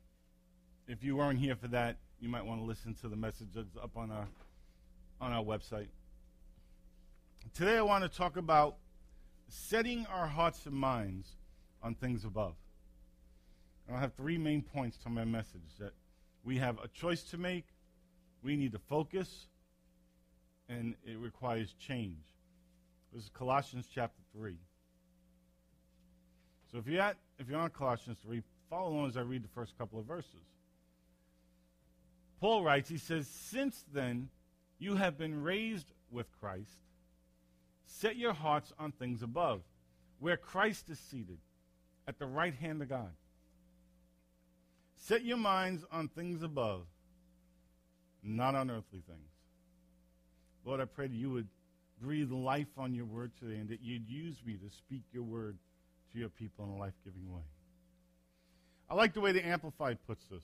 if 0.87 1.03
you 1.03 1.15
weren't 1.15 1.39
here 1.39 1.55
for 1.55 1.69
that, 1.69 1.97
you 2.19 2.29
might 2.29 2.45
want 2.45 2.61
to 2.61 2.65
listen 2.65 2.93
to 3.01 3.09
the 3.09 3.15
message 3.17 3.49
up 3.57 3.97
on 3.97 4.11
our, 4.11 4.27
on 5.19 5.33
our 5.33 5.43
website. 5.43 5.87
Today, 7.55 7.77
I 7.77 7.81
want 7.81 8.03
to 8.03 8.09
talk 8.15 8.37
about 8.37 8.75
setting 9.47 10.05
our 10.13 10.27
hearts 10.27 10.67
and 10.67 10.75
minds 10.75 11.27
on 11.81 11.95
things 11.95 12.23
above. 12.23 12.53
And 13.89 13.97
I 13.97 14.01
have 14.01 14.13
three 14.13 14.37
main 14.37 14.61
points 14.61 14.97
to 14.97 15.09
my 15.09 15.25
message 15.25 15.77
that 15.79 15.93
we 16.43 16.57
have 16.57 16.77
a 16.77 16.87
choice 16.89 17.23
to 17.31 17.39
make, 17.39 17.65
we 18.43 18.55
need 18.55 18.71
to 18.73 18.77
focus, 18.77 19.47
and 20.69 20.93
it 21.03 21.17
requires 21.17 21.73
change. 21.79 22.23
This 23.11 23.23
is 23.23 23.29
Colossians 23.33 23.87
chapter 23.91 24.21
3. 24.33 24.55
So 26.71 26.77
if 26.77 26.85
you're, 26.85 27.01
at, 27.01 27.17
if 27.39 27.49
you're 27.49 27.59
on 27.59 27.71
Colossians 27.71 28.19
3, 28.23 28.43
follow 28.69 28.89
along 28.89 29.07
as 29.07 29.17
I 29.17 29.21
read 29.21 29.43
the 29.43 29.49
first 29.55 29.75
couple 29.75 29.99
of 29.99 30.05
verses. 30.05 30.45
Paul 32.39 32.63
writes, 32.63 32.89
he 32.89 32.99
says, 32.99 33.27
Since 33.27 33.85
then 33.91 34.29
you 34.77 34.97
have 34.97 35.17
been 35.17 35.41
raised 35.41 35.91
with 36.11 36.27
Christ, 36.39 36.77
set 37.87 38.17
your 38.17 38.33
hearts 38.33 38.71
on 38.77 38.91
things 38.91 39.23
above, 39.23 39.61
where 40.19 40.37
Christ 40.37 40.91
is 40.91 40.99
seated 40.99 41.39
at 42.07 42.19
the 42.19 42.27
right 42.27 42.53
hand 42.53 42.83
of 42.83 42.89
God. 42.89 43.09
Set 44.99 45.23
your 45.23 45.37
minds 45.37 45.85
on 45.91 46.09
things 46.09 46.43
above, 46.43 46.83
not 48.21 48.53
on 48.53 48.69
earthly 48.69 49.01
things. 49.07 49.31
Lord, 50.65 50.81
I 50.81 50.85
pray 50.85 51.07
that 51.07 51.15
you 51.15 51.31
would 51.31 51.47
breathe 52.01 52.31
life 52.31 52.67
on 52.77 52.93
your 52.93 53.05
word 53.05 53.31
today 53.39 53.59
and 53.59 53.69
that 53.69 53.81
you'd 53.81 54.07
use 54.07 54.35
me 54.45 54.53
to 54.57 54.69
speak 54.69 55.03
your 55.11 55.23
word 55.23 55.57
to 56.11 56.19
your 56.19 56.29
people 56.29 56.65
in 56.65 56.71
a 56.71 56.77
life 56.77 56.93
giving 57.03 57.31
way. 57.33 57.41
I 58.89 58.93
like 58.93 59.13
the 59.13 59.21
way 59.21 59.31
the 59.31 59.45
Amplified 59.45 59.99
puts 60.05 60.25
this. 60.25 60.43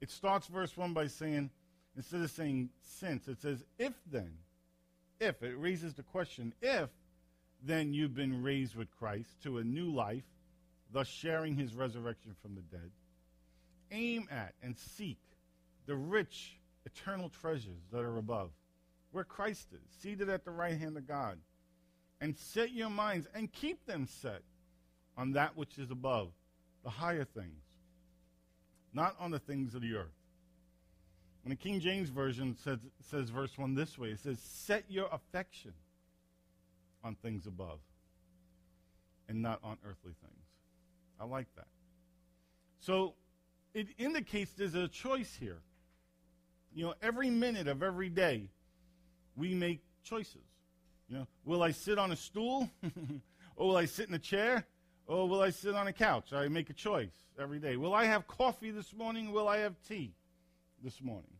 It 0.00 0.10
starts 0.10 0.46
verse 0.46 0.76
1 0.76 0.94
by 0.94 1.06
saying, 1.06 1.50
instead 1.94 2.22
of 2.22 2.30
saying 2.30 2.70
since, 2.82 3.28
it 3.28 3.40
says, 3.40 3.64
if 3.78 3.92
then, 4.10 4.32
if, 5.20 5.42
it 5.42 5.54
raises 5.58 5.94
the 5.94 6.02
question, 6.02 6.54
if 6.62 6.88
then 7.62 7.92
you've 7.92 8.14
been 8.14 8.42
raised 8.42 8.74
with 8.74 8.90
Christ 8.98 9.42
to 9.42 9.58
a 9.58 9.64
new 9.64 9.92
life, 9.92 10.24
thus 10.90 11.06
sharing 11.06 11.54
his 11.54 11.74
resurrection 11.74 12.34
from 12.42 12.54
the 12.54 12.62
dead, 12.62 12.90
aim 13.92 14.28
at 14.30 14.54
and 14.62 14.76
seek 14.76 15.18
the 15.86 15.94
rich 15.94 16.58
eternal 16.84 17.28
treasures 17.28 17.82
that 17.92 18.00
are 18.00 18.18
above, 18.18 18.50
where 19.12 19.24
Christ 19.24 19.68
is, 19.72 19.80
seated 20.00 20.28
at 20.28 20.44
the 20.44 20.50
right 20.50 20.76
hand 20.76 20.96
of 20.96 21.06
God. 21.06 21.38
And 22.20 22.36
set 22.36 22.70
your 22.70 22.90
minds 22.90 23.26
and 23.34 23.52
keep 23.52 23.84
them 23.84 24.06
set 24.06 24.42
on 25.16 25.32
that 25.32 25.56
which 25.56 25.76
is 25.78 25.90
above, 25.90 26.28
the 26.84 26.90
higher 26.90 27.24
things, 27.24 27.64
not 28.92 29.16
on 29.18 29.32
the 29.32 29.40
things 29.40 29.74
of 29.74 29.82
the 29.82 29.94
earth. 29.94 30.14
When 31.42 31.50
the 31.50 31.56
King 31.56 31.80
James 31.80 32.10
Version 32.10 32.56
says, 32.62 32.78
says 33.10 33.30
verse 33.30 33.58
1 33.58 33.74
this 33.74 33.98
way, 33.98 34.10
it 34.10 34.20
says, 34.20 34.38
Set 34.38 34.84
your 34.88 35.08
affection 35.10 35.72
on 37.02 37.16
things 37.16 37.46
above 37.46 37.80
and 39.28 39.42
not 39.42 39.58
on 39.64 39.76
earthly 39.84 40.12
things. 40.22 40.44
I 41.20 41.24
like 41.24 41.48
that. 41.56 41.66
So 42.78 43.14
it 43.74 43.88
indicates 43.98 44.52
there's 44.52 44.74
a 44.74 44.88
choice 44.88 45.36
here. 45.38 45.58
You 46.74 46.86
know, 46.86 46.94
every 47.02 47.30
minute 47.30 47.68
of 47.68 47.82
every 47.82 48.08
day, 48.08 48.48
we 49.36 49.54
make 49.54 49.82
choices. 50.02 50.42
You 51.08 51.18
know, 51.18 51.26
will 51.44 51.62
I 51.62 51.70
sit 51.70 51.98
on 51.98 52.12
a 52.12 52.16
stool? 52.16 52.70
or 53.56 53.68
will 53.68 53.76
I 53.76 53.84
sit 53.84 54.08
in 54.08 54.14
a 54.14 54.18
chair? 54.18 54.66
Or 55.06 55.28
will 55.28 55.42
I 55.42 55.50
sit 55.50 55.74
on 55.74 55.86
a 55.88 55.92
couch? 55.92 56.32
I 56.32 56.48
make 56.48 56.70
a 56.70 56.74
choice 56.74 57.12
every 57.38 57.58
day. 57.58 57.76
Will 57.76 57.94
I 57.94 58.04
have 58.04 58.26
coffee 58.26 58.70
this 58.70 58.94
morning? 58.94 59.32
Will 59.32 59.48
I 59.48 59.58
have 59.58 59.74
tea 59.86 60.14
this 60.82 61.02
morning? 61.02 61.32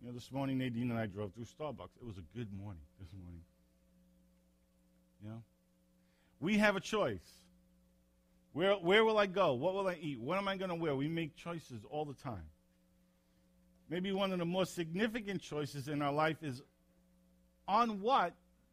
You 0.00 0.08
know, 0.08 0.14
this 0.14 0.32
morning 0.32 0.58
Nadine 0.58 0.90
and 0.90 0.98
I 0.98 1.06
drove 1.06 1.32
through 1.34 1.44
Starbucks. 1.44 1.96
It 2.00 2.06
was 2.06 2.18
a 2.18 2.36
good 2.36 2.52
morning 2.52 2.82
this 3.00 3.08
morning. 3.20 3.42
You 5.22 5.30
know? 5.30 5.42
We 6.40 6.58
have 6.58 6.76
a 6.76 6.80
choice. 6.80 7.45
Where, 8.56 8.72
where 8.72 9.04
will 9.04 9.18
I 9.18 9.26
go? 9.26 9.52
What 9.52 9.74
will 9.74 9.86
I 9.86 9.98
eat? 10.00 10.18
What 10.18 10.38
am 10.38 10.48
I 10.48 10.56
going 10.56 10.70
to 10.70 10.74
wear? 10.74 10.96
We 10.96 11.08
make 11.08 11.36
choices 11.36 11.82
all 11.90 12.06
the 12.06 12.14
time. 12.14 12.48
Maybe 13.90 14.12
one 14.12 14.32
of 14.32 14.38
the 14.38 14.46
most 14.46 14.74
significant 14.74 15.42
choices 15.42 15.88
in 15.88 16.00
our 16.00 16.10
life 16.10 16.38
is 16.42 16.62
on 17.68 18.00
what 18.00 18.32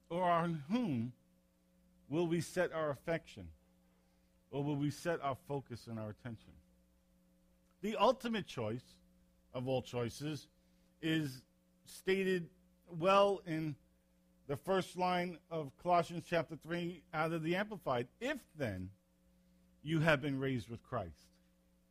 or 0.10 0.24
on 0.24 0.64
whom 0.72 1.12
will 2.08 2.28
we 2.28 2.40
set 2.40 2.72
our 2.72 2.92
affection? 2.92 3.50
Or 4.52 4.64
will 4.64 4.78
we 4.78 4.90
set 4.90 5.20
our 5.22 5.36
focus 5.50 5.88
and 5.88 6.00
our 6.00 6.12
attention? 6.12 6.54
The 7.82 7.98
ultimate 7.98 8.48
choice 8.48 8.96
of 9.54 9.68
all 9.68 9.82
choices 9.82 10.48
is 11.02 11.42
stated 11.84 12.48
well 12.88 13.42
in 13.46 13.76
the 14.48 14.56
first 14.56 14.98
line 14.98 15.40
of 15.52 15.74
Colossians 15.76 16.24
chapter 16.26 16.56
3 16.56 17.04
out 17.14 17.34
of 17.34 17.44
the 17.44 17.58
Amplified. 17.58 18.08
If 18.22 18.38
then 18.58 18.90
you 19.84 20.00
have 20.00 20.22
been 20.22 20.40
raised 20.40 20.70
with 20.70 20.82
Christ. 20.84 21.28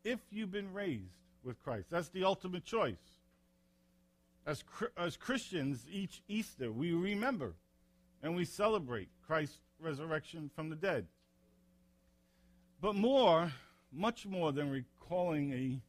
If 0.05 0.21
you've 0.31 0.51
been 0.51 0.73
raised 0.73 1.23
with 1.45 1.63
Christ. 1.63 1.89
That's 1.91 2.09
the 2.09 2.25
ultimate 2.25 2.65
choice. 2.65 2.97
As, 4.47 4.65
as 4.97 5.17
Christians, 5.17 5.85
each 5.91 6.23
Easter, 6.29 6.73
we 6.73 6.93
remember 6.93 7.55
and 8.23 8.35
we 8.35 8.45
celebrate 8.45 9.09
Christ's 9.27 9.59
resurrection 9.81 10.51
from 10.55 10.69
the 10.69 10.77
dead. 10.77 11.07
But 12.81 12.95
more, 12.95 13.53
much 13.93 14.27
more 14.27 14.53
than 14.53 14.71
recalling 14.71 15.53
a 15.53 15.81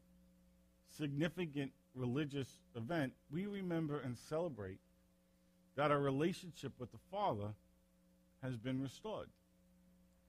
significant 0.95 1.71
religious 1.95 2.59
event, 2.75 3.13
we 3.31 3.47
remember 3.47 3.99
and 3.99 4.17
celebrate 4.17 4.79
that 5.75 5.91
our 5.91 5.99
relationship 5.99 6.73
with 6.77 6.91
the 6.91 6.99
Father 7.11 7.53
has 8.43 8.57
been 8.57 8.81
restored. 8.81 9.29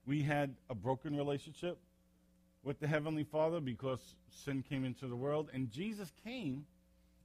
We 0.05 0.21
had 0.21 0.55
a 0.69 0.75
broken 0.75 1.15
relationship 1.15 1.77
with 2.63 2.79
the 2.79 2.87
Heavenly 2.87 3.23
Father 3.23 3.59
because 3.59 3.99
sin 4.29 4.63
came 4.67 4.85
into 4.85 5.07
the 5.07 5.15
world, 5.15 5.49
and 5.53 5.71
Jesus 5.71 6.11
came 6.23 6.65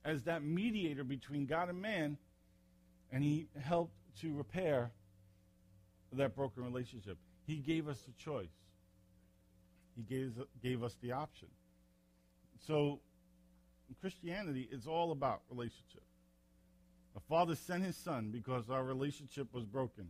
as 0.04 0.22
that 0.24 0.42
mediator 0.42 1.04
between 1.04 1.46
God 1.46 1.68
and 1.68 1.80
man, 1.80 2.16
and 3.12 3.22
he 3.22 3.46
helped 3.62 3.92
to 4.20 4.32
repair 4.34 4.90
that 6.12 6.34
broken 6.34 6.64
relationship. 6.64 7.18
He 7.46 7.56
gave 7.56 7.88
us 7.88 8.00
the 8.00 8.12
choice. 8.12 8.48
He 9.96 10.02
gave, 10.02 10.32
gave 10.62 10.82
us 10.82 10.96
the 11.02 11.12
option. 11.12 11.48
So 12.66 13.00
Christianity 14.00 14.68
is 14.70 14.86
all 14.86 15.12
about 15.12 15.42
relationship. 15.50 16.02
The 17.14 17.20
Father 17.20 17.56
sent 17.56 17.84
his 17.84 17.96
Son 17.96 18.30
because 18.30 18.70
our 18.70 18.84
relationship 18.84 19.52
was 19.52 19.64
broken, 19.64 20.08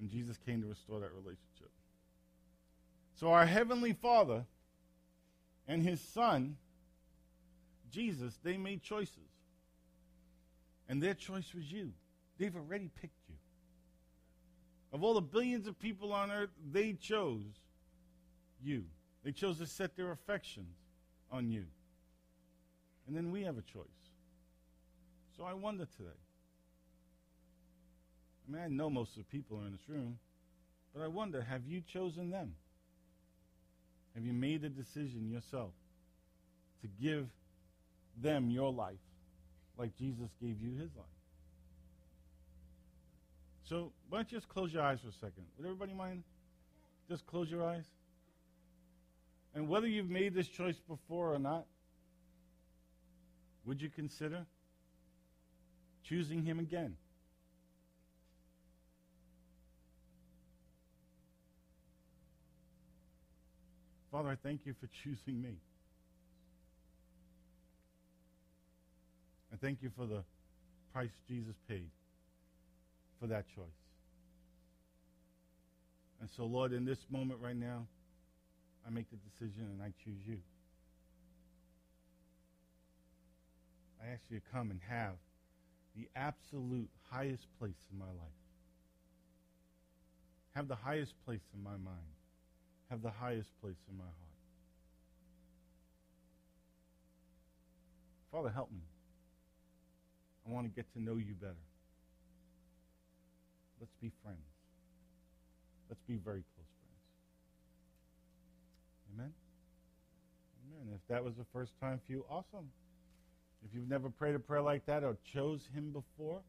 and 0.00 0.08
Jesus 0.08 0.38
came 0.38 0.62
to 0.62 0.68
restore 0.68 1.00
that 1.00 1.12
relationship. 1.12 1.51
So 3.14 3.32
our 3.32 3.46
Heavenly 3.46 3.92
Father 3.92 4.44
and 5.68 5.82
his 5.82 6.00
Son, 6.00 6.56
Jesus, 7.90 8.38
they 8.42 8.56
made 8.56 8.82
choices. 8.82 9.16
And 10.88 11.02
their 11.02 11.14
choice 11.14 11.54
was 11.54 11.70
you. 11.70 11.92
They've 12.38 12.54
already 12.54 12.90
picked 13.00 13.28
you. 13.28 13.36
Of 14.92 15.02
all 15.02 15.14
the 15.14 15.22
billions 15.22 15.66
of 15.66 15.78
people 15.78 16.12
on 16.12 16.30
earth, 16.30 16.50
they 16.70 16.92
chose 16.92 17.44
you. 18.62 18.84
They 19.24 19.32
chose 19.32 19.58
to 19.58 19.66
set 19.66 19.96
their 19.96 20.10
affections 20.10 20.76
on 21.30 21.48
you. 21.48 21.64
And 23.06 23.16
then 23.16 23.30
we 23.30 23.42
have 23.42 23.56
a 23.56 23.62
choice. 23.62 23.86
So 25.36 25.44
I 25.44 25.54
wonder 25.54 25.86
today. 25.96 26.10
I 28.46 28.52
mean, 28.52 28.62
I 28.62 28.68
know 28.68 28.90
most 28.90 29.16
of 29.16 29.18
the 29.18 29.24
people 29.24 29.58
are 29.58 29.66
in 29.66 29.72
this 29.72 29.88
room, 29.88 30.18
but 30.94 31.02
I 31.02 31.06
wonder 31.06 31.40
have 31.40 31.64
you 31.66 31.80
chosen 31.80 32.30
them? 32.30 32.54
Have 34.14 34.24
you 34.24 34.32
made 34.32 34.64
a 34.64 34.68
decision 34.68 35.30
yourself 35.30 35.72
to 36.82 36.88
give 37.00 37.28
them 38.20 38.50
your 38.50 38.72
life 38.72 38.98
like 39.78 39.96
Jesus 39.96 40.28
gave 40.40 40.60
you 40.60 40.72
his 40.72 40.90
life? 40.96 41.06
So, 43.64 43.92
why 44.08 44.18
don't 44.18 44.30
you 44.30 44.38
just 44.38 44.48
close 44.48 44.72
your 44.72 44.82
eyes 44.82 45.00
for 45.00 45.08
a 45.08 45.12
second? 45.12 45.44
Would 45.56 45.66
everybody 45.66 45.94
mind? 45.94 46.24
Just 47.08 47.26
close 47.26 47.50
your 47.50 47.64
eyes. 47.64 47.84
And 49.54 49.68
whether 49.68 49.86
you've 49.86 50.10
made 50.10 50.34
this 50.34 50.48
choice 50.48 50.76
before 50.88 51.34
or 51.34 51.38
not, 51.38 51.66
would 53.64 53.80
you 53.80 53.88
consider 53.88 54.44
choosing 56.04 56.44
him 56.44 56.58
again? 56.58 56.96
Father, 64.12 64.28
I 64.28 64.36
thank 64.36 64.66
you 64.66 64.74
for 64.78 64.88
choosing 65.02 65.40
me. 65.40 65.56
I 69.50 69.56
thank 69.56 69.78
you 69.82 69.90
for 69.96 70.04
the 70.04 70.22
price 70.92 71.10
Jesus 71.26 71.54
paid 71.66 71.88
for 73.18 73.26
that 73.28 73.46
choice. 73.56 73.64
And 76.20 76.28
so, 76.36 76.44
Lord, 76.44 76.74
in 76.74 76.84
this 76.84 76.98
moment 77.10 77.40
right 77.42 77.56
now, 77.56 77.86
I 78.86 78.90
make 78.90 79.06
the 79.10 79.16
decision 79.16 79.62
and 79.72 79.82
I 79.82 79.94
choose 80.04 80.20
you. 80.26 80.38
I 84.02 84.12
ask 84.12 84.20
you 84.28 84.40
to 84.40 84.44
come 84.52 84.70
and 84.70 84.80
have 84.90 85.14
the 85.96 86.06
absolute 86.16 86.90
highest 87.10 87.46
place 87.58 87.80
in 87.90 87.98
my 87.98 88.04
life. 88.04 88.40
Have 90.54 90.68
the 90.68 90.76
highest 90.76 91.14
place 91.24 91.40
in 91.54 91.62
my 91.62 91.76
mind 91.78 92.21
have 92.92 93.00
the 93.00 93.10
highest 93.10 93.48
place 93.62 93.78
in 93.90 93.96
my 93.96 94.04
heart. 94.04 94.36
Father, 98.30 98.50
help 98.50 98.70
me. 98.70 98.82
I 100.46 100.52
want 100.52 100.66
to 100.66 100.72
get 100.76 100.92
to 100.92 101.02
know 101.02 101.16
you 101.16 101.32
better. 101.40 101.54
Let's 103.80 103.94
be 104.02 104.12
friends. 104.22 104.36
Let's 105.88 106.02
be 106.02 106.16
very 106.16 106.44
close 106.54 106.68
friends. 106.84 107.02
Amen? 109.14 109.32
Amen. 110.68 110.94
If 110.94 111.08
that 111.08 111.24
was 111.24 111.34
the 111.36 111.46
first 111.50 111.72
time 111.80 111.98
for 112.04 112.12
you, 112.12 112.26
awesome. 112.28 112.68
If 113.64 113.74
you've 113.74 113.88
never 113.88 114.10
prayed 114.10 114.34
a 114.34 114.38
prayer 114.38 114.60
like 114.60 114.84
that 114.84 115.02
or 115.02 115.16
chose 115.32 115.66
him 115.74 115.92
before, 115.92 116.42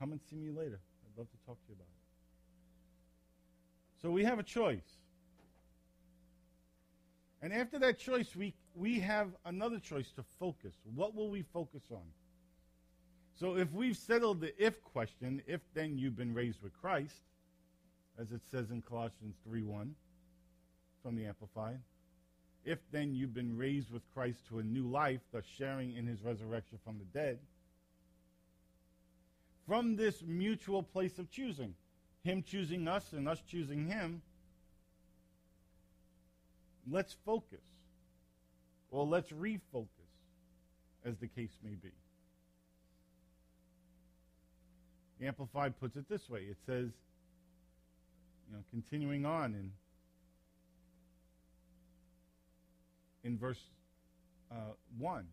come 0.00 0.10
and 0.10 0.20
see 0.28 0.34
me 0.34 0.50
later. 0.50 0.80
I'd 1.06 1.18
love 1.18 1.28
to 1.30 1.46
talk 1.46 1.56
to 1.56 1.68
you 1.68 1.76
about 1.76 1.86
it. 1.86 2.02
So 4.02 4.10
we 4.10 4.24
have 4.24 4.40
a 4.40 4.42
choice. 4.42 5.01
And 7.42 7.52
after 7.52 7.78
that 7.80 7.98
choice, 7.98 8.36
we, 8.36 8.54
we 8.74 9.00
have 9.00 9.28
another 9.44 9.80
choice 9.80 10.10
to 10.12 10.22
focus. 10.38 10.74
What 10.94 11.14
will 11.14 11.28
we 11.28 11.42
focus 11.42 11.82
on? 11.90 12.04
So 13.34 13.56
if 13.56 13.72
we've 13.72 13.96
settled 13.96 14.40
the 14.40 14.64
if 14.64 14.82
question, 14.84 15.42
if 15.48 15.60
then 15.74 15.98
you've 15.98 16.16
been 16.16 16.32
raised 16.32 16.62
with 16.62 16.72
Christ, 16.80 17.22
as 18.18 18.30
it 18.30 18.42
says 18.50 18.70
in 18.70 18.82
Colossians 18.82 19.34
3:1 19.48 19.94
from 21.02 21.16
the 21.16 21.26
Amplified, 21.26 21.80
if 22.64 22.78
then 22.92 23.14
you've 23.14 23.34
been 23.34 23.56
raised 23.56 23.90
with 23.90 24.02
Christ 24.14 24.46
to 24.48 24.60
a 24.60 24.62
new 24.62 24.86
life, 24.86 25.20
thus 25.32 25.44
sharing 25.44 25.96
in 25.96 26.06
his 26.06 26.22
resurrection 26.22 26.78
from 26.84 26.98
the 26.98 27.04
dead, 27.06 27.40
from 29.66 29.96
this 29.96 30.22
mutual 30.22 30.82
place 30.82 31.18
of 31.18 31.30
choosing, 31.30 31.74
him 32.22 32.42
choosing 32.42 32.86
us 32.86 33.12
and 33.12 33.28
us 33.28 33.42
choosing 33.42 33.88
him, 33.88 34.22
let's 36.90 37.16
focus, 37.24 37.64
or 38.90 39.06
let's 39.06 39.30
refocus, 39.30 39.88
as 41.04 41.16
the 41.18 41.26
case 41.26 41.52
may 41.62 41.74
be. 41.74 41.92
The 45.20 45.26
Amplified 45.26 45.78
puts 45.78 45.96
it 45.96 46.08
this 46.08 46.28
way 46.28 46.40
it 46.40 46.58
says, 46.66 46.90
you 48.48 48.56
know, 48.56 48.62
continuing 48.70 49.24
on 49.24 49.54
in, 49.54 49.70
in 53.24 53.38
verse 53.38 53.60
uh, 54.50 54.74
1, 54.98 55.26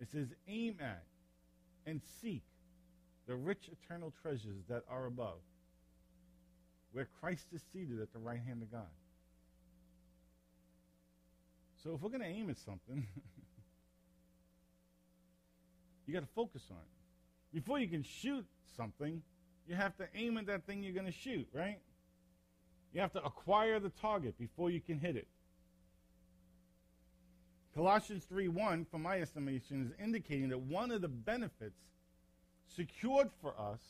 it 0.00 0.10
says, 0.10 0.28
aim 0.48 0.76
at 0.80 1.04
and 1.86 2.00
seek 2.20 2.42
the 3.26 3.36
rich 3.36 3.70
eternal 3.70 4.12
treasures 4.22 4.64
that 4.68 4.82
are 4.88 5.06
above, 5.06 5.38
where 6.92 7.08
Christ 7.20 7.46
is 7.54 7.62
seated 7.72 8.00
at 8.00 8.12
the 8.12 8.18
right 8.18 8.40
hand 8.44 8.62
of 8.62 8.70
God. 8.70 8.82
So 11.84 11.94
if 11.94 12.00
we're 12.00 12.08
going 12.08 12.22
to 12.22 12.26
aim 12.26 12.48
at 12.48 12.58
something, 12.58 13.06
you 16.06 16.14
got 16.14 16.20
to 16.20 16.34
focus 16.34 16.62
on 16.70 16.78
it. 16.78 17.54
Before 17.54 17.78
you 17.78 17.86
can 17.86 18.02
shoot 18.02 18.46
something, 18.74 19.22
you 19.68 19.74
have 19.74 19.94
to 19.98 20.08
aim 20.14 20.38
at 20.38 20.46
that 20.46 20.64
thing 20.64 20.82
you're 20.82 20.94
going 20.94 21.06
to 21.06 21.12
shoot, 21.12 21.46
right? 21.52 21.78
You 22.94 23.02
have 23.02 23.12
to 23.12 23.22
acquire 23.22 23.78
the 23.80 23.90
target 23.90 24.38
before 24.38 24.70
you 24.70 24.80
can 24.80 24.98
hit 24.98 25.16
it. 25.16 25.28
Colossians 27.74 28.24
3:1, 28.32 28.88
from 28.88 29.02
my 29.02 29.20
estimation, 29.20 29.84
is 29.84 29.92
indicating 30.02 30.48
that 30.50 30.60
one 30.60 30.90
of 30.90 31.02
the 31.02 31.08
benefits 31.08 31.80
secured 32.68 33.30
for 33.40 33.58
us 33.58 33.80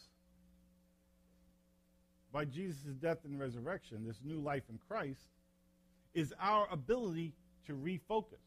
by 2.33 2.45
Jesus' 2.45 2.95
death 2.95 3.19
and 3.25 3.39
resurrection, 3.39 4.07
this 4.07 4.21
new 4.25 4.41
life 4.41 4.65
in 4.69 4.79
Christ, 4.89 5.29
is 6.15 6.33
our 6.41 6.67
ability 6.73 7.35
to 7.67 7.73
refocus. 7.73 8.39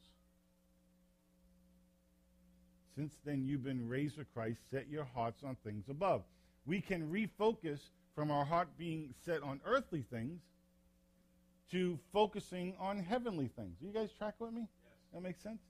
Since 2.96 3.16
then 3.26 3.46
you've 3.46 3.64
been 3.64 3.88
raised 3.88 4.18
with 4.18 4.34
Christ, 4.34 4.60
set 4.72 4.88
your 4.90 5.06
hearts 5.16 5.44
on 5.44 5.56
things 5.64 5.86
above. 5.90 6.24
We 6.66 6.82
can 6.82 7.12
refocus 7.12 7.80
from 8.16 8.32
our 8.32 8.44
heart 8.44 8.70
being 8.78 9.14
set 9.24 9.44
on 9.44 9.62
earthly 9.66 10.04
things 10.10 10.42
to 11.72 12.00
focusing 12.12 12.74
on 12.80 12.98
heavenly 12.98 13.50
things. 13.56 13.78
You 13.82 13.92
guys 13.92 14.10
track 14.18 14.36
with 14.40 14.52
me? 14.52 14.62
Yes. 14.62 14.94
That 15.14 15.22
makes 15.22 15.44
sense? 15.44 15.62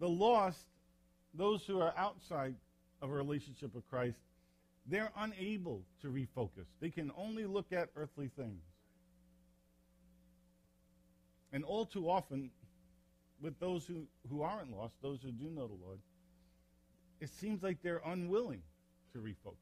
The 0.00 0.08
lost, 0.08 0.64
those 1.34 1.64
who 1.66 1.80
are 1.80 1.92
outside 1.96 2.54
of 3.02 3.10
a 3.10 3.12
relationship 3.12 3.74
with 3.74 3.86
Christ, 3.90 4.18
they're 4.88 5.12
unable 5.16 5.82
to 6.02 6.08
refocus. 6.08 6.66
They 6.80 6.90
can 6.90 7.10
only 7.16 7.44
look 7.44 7.72
at 7.72 7.90
earthly 7.96 8.30
things. 8.36 8.62
And 11.52 11.64
all 11.64 11.86
too 11.86 12.08
often, 12.08 12.50
with 13.40 13.58
those 13.60 13.86
who, 13.86 14.06
who 14.30 14.42
aren't 14.42 14.76
lost, 14.76 14.94
those 15.02 15.20
who 15.22 15.30
do 15.30 15.48
know 15.50 15.66
the 15.66 15.84
Lord, 15.84 15.98
it 17.20 17.30
seems 17.30 17.62
like 17.62 17.78
they're 17.82 18.02
unwilling 18.04 18.62
to 19.12 19.18
refocus. 19.18 19.56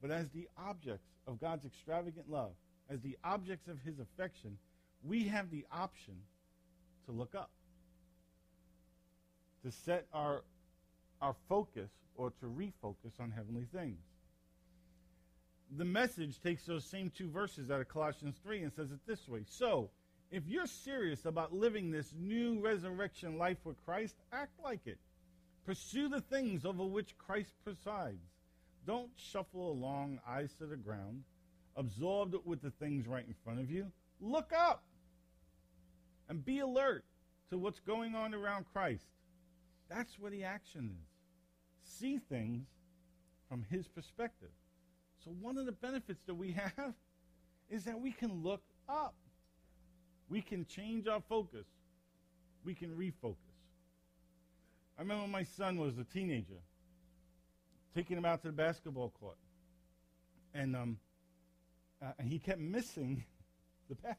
But 0.00 0.10
as 0.10 0.28
the 0.30 0.48
objects 0.56 1.08
of 1.26 1.40
God's 1.40 1.64
extravagant 1.64 2.30
love, 2.30 2.52
as 2.88 3.00
the 3.00 3.16
objects 3.24 3.68
of 3.68 3.78
his 3.84 3.98
affection, 3.98 4.58
we 5.02 5.24
have 5.28 5.50
the 5.50 5.64
option 5.72 6.14
to 7.06 7.12
look 7.12 7.34
up, 7.34 7.50
to 9.64 9.72
set 9.72 10.06
our, 10.12 10.42
our 11.20 11.34
focus 11.48 11.90
or 12.16 12.30
to 12.40 12.46
refocus 12.46 13.20
on 13.20 13.30
heavenly 13.30 13.66
things. 13.74 13.98
The 15.76 15.84
message 15.84 16.40
takes 16.40 16.64
those 16.64 16.84
same 16.84 17.10
two 17.10 17.28
verses 17.28 17.70
out 17.70 17.80
of 17.80 17.88
Colossians 17.88 18.36
3 18.44 18.62
and 18.62 18.72
says 18.72 18.92
it 18.92 19.00
this 19.06 19.28
way 19.28 19.40
So, 19.48 19.90
if 20.30 20.46
you're 20.46 20.66
serious 20.66 21.24
about 21.24 21.52
living 21.52 21.90
this 21.90 22.12
new 22.16 22.60
resurrection 22.60 23.38
life 23.38 23.58
with 23.64 23.84
Christ, 23.84 24.16
act 24.32 24.52
like 24.62 24.86
it. 24.86 24.98
Pursue 25.64 26.08
the 26.08 26.20
things 26.20 26.64
over 26.64 26.84
which 26.84 27.18
Christ 27.18 27.52
presides. 27.64 28.22
Don't 28.86 29.10
shuffle 29.16 29.72
along, 29.72 30.20
eyes 30.26 30.52
to 30.58 30.66
the 30.66 30.76
ground, 30.76 31.24
absorbed 31.76 32.36
with 32.44 32.62
the 32.62 32.70
things 32.70 33.08
right 33.08 33.26
in 33.26 33.34
front 33.44 33.58
of 33.58 33.70
you. 33.70 33.90
Look 34.20 34.52
up 34.56 34.84
and 36.28 36.44
be 36.44 36.60
alert 36.60 37.04
to 37.50 37.58
what's 37.58 37.80
going 37.80 38.14
on 38.14 38.34
around 38.34 38.66
Christ. 38.72 39.06
That's 39.88 40.18
where 40.18 40.30
the 40.30 40.44
action 40.44 40.90
is. 40.90 41.90
See 41.98 42.18
things 42.18 42.66
from 43.48 43.64
his 43.70 43.86
perspective. 43.88 44.50
So, 45.24 45.30
one 45.40 45.58
of 45.58 45.66
the 45.66 45.72
benefits 45.72 46.20
that 46.26 46.34
we 46.34 46.52
have 46.76 46.94
is 47.70 47.84
that 47.84 48.00
we 48.00 48.12
can 48.12 48.42
look 48.42 48.62
up. 48.88 49.14
We 50.28 50.40
can 50.40 50.66
change 50.66 51.06
our 51.06 51.20
focus. 51.20 51.66
We 52.64 52.74
can 52.74 52.90
refocus. 52.90 53.36
I 54.98 55.02
remember 55.02 55.28
my 55.28 55.44
son 55.44 55.78
was 55.78 55.98
a 55.98 56.04
teenager, 56.04 56.60
taking 57.94 58.16
him 58.16 58.24
out 58.24 58.42
to 58.42 58.48
the 58.48 58.52
basketball 58.52 59.10
court. 59.20 59.36
And 60.54 60.74
um, 60.74 60.98
uh, 62.02 62.12
he 62.24 62.38
kept 62.38 62.60
missing 62.60 63.24
the 63.88 63.94
basket. 63.96 64.18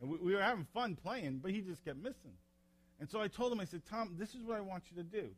And 0.00 0.10
we, 0.10 0.18
we 0.18 0.34
were 0.34 0.42
having 0.42 0.66
fun 0.74 0.96
playing, 0.96 1.40
but 1.42 1.50
he 1.50 1.60
just 1.60 1.84
kept 1.84 1.98
missing. 1.98 2.32
And 2.98 3.08
so 3.08 3.20
I 3.20 3.28
told 3.28 3.52
him, 3.52 3.60
I 3.60 3.64
said, 3.64 3.82
Tom, 3.88 4.14
this 4.18 4.34
is 4.34 4.42
what 4.42 4.56
I 4.56 4.60
want 4.60 4.84
you 4.90 5.02
to 5.02 5.08
do. 5.08 5.28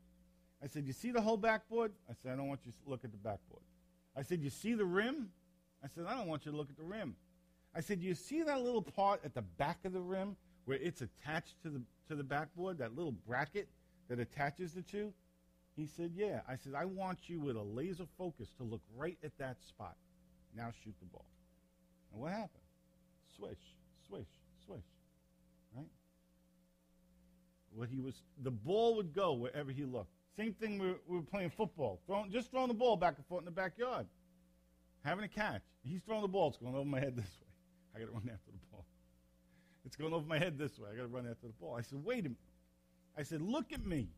I 0.63 0.67
said, 0.67 0.87
You 0.87 0.93
see 0.93 1.11
the 1.11 1.21
whole 1.21 1.37
backboard? 1.37 1.93
I 2.09 2.15
said, 2.23 2.33
I 2.33 2.37
don't 2.37 2.49
want 2.49 2.61
you 2.65 2.73
to 2.73 2.91
look 2.91 3.05
at 3.05 3.11
the 3.11 3.19
backboard. 3.19 3.63
I 4.17 4.23
said, 4.23 4.41
You 4.41 4.51
see 4.51 4.75
the 4.75 4.85
rim? 4.85 5.31
I 5.83 5.89
said, 5.89 6.05
I 6.09 6.17
don't 6.17 6.27
want 6.27 6.47
you 6.47 6.53
to 6.53 6.59
look 6.59 6.71
at 6.71 6.77
the 6.77 6.85
rim. 6.85 7.15
I 7.75 7.81
said, 7.81 8.01
You 8.01 8.15
see 8.15 8.43
that 8.43 8.63
little 8.63 8.83
part 8.83 9.21
at 9.25 9.35
the 9.35 9.43
back 9.43 9.85
of 9.85 9.93
the 9.93 10.01
rim 10.01 10.37
where 10.65 10.79
it's 10.79 11.01
attached 11.01 11.61
to 11.63 11.71
the, 11.71 11.83
to 12.09 12.15
the 12.15 12.25
backboard, 12.25 12.79
that 12.79 12.97
little 12.97 13.15
bracket 13.27 13.69
that 14.09 14.19
attaches 14.19 14.73
the 14.73 14.83
two? 14.83 15.13
He 15.77 15.87
said, 15.87 16.13
Yeah. 16.15 16.41
I 16.49 16.57
said, 16.57 16.75
I 16.75 16.85
want 16.85 17.29
you 17.29 17.41
with 17.41 17.57
a 17.57 17.63
laser 17.63 18.07
focus 18.17 18.49
to 18.59 18.65
look 18.65 18.83
right 18.97 19.19
at 19.25 19.37
that 19.39 19.63
spot. 19.63 19.97
Now 20.57 20.71
shoot 20.85 20.95
the 21.01 21.07
ball. 21.07 21.27
And 22.13 22.21
what 22.21 22.33
happened? 22.33 22.51
Swish, 23.37 23.59
swish, 24.07 24.27
swish. 24.65 24.83
What 27.79 27.89
he 27.89 28.01
was, 28.01 28.23
the 28.43 28.51
ball 28.51 28.97
would 28.97 29.15
go 29.15 29.35
wherever 29.35 29.71
he 29.71 29.85
looked. 29.85 30.11
Same 30.37 30.53
thing 30.53 30.81
we 30.81 30.89
were, 30.89 30.99
we 31.07 31.17
were 31.19 31.23
playing 31.23 31.51
football. 31.51 32.01
Throwing, 32.07 32.29
just 32.29 32.51
throwing 32.51 32.67
the 32.67 32.75
ball 32.75 32.97
back 32.97 33.15
and 33.17 33.27
forth 33.27 33.43
in 33.43 33.45
the 33.45 33.53
backyard. 33.53 34.07
Having 35.05 35.27
a 35.27 35.29
catch. 35.29 35.63
He's 35.85 36.01
throwing 36.03 36.23
the 36.23 36.29
ball. 36.29 36.49
It's 36.49 36.57
going 36.57 36.75
over 36.75 36.85
my 36.85 36.99
head 36.99 37.17
this 37.17 37.25
way. 37.41 37.47
I 37.95 38.01
got 38.01 38.07
to 38.07 38.13
run 38.13 38.31
after 38.35 38.51
the 38.51 38.59
ball. 38.73 38.85
It's 39.87 39.95
going 39.95 40.13
over 40.13 40.27
my 40.27 40.39
head 40.39 40.59
this 40.59 40.77
way. 40.77 40.89
I 40.93 40.97
got 40.97 41.03
to 41.03 41.09
run 41.09 41.29
after 41.31 41.47
the 41.47 41.53
ball. 41.53 41.77
I 41.79 41.83
said, 41.83 42.05
wait 42.05 42.21
a 42.21 42.23
minute. 42.25 42.37
I 43.17 43.23
said, 43.23 43.43
look 43.43 43.73
at 43.73 43.87
me. 43.87 44.09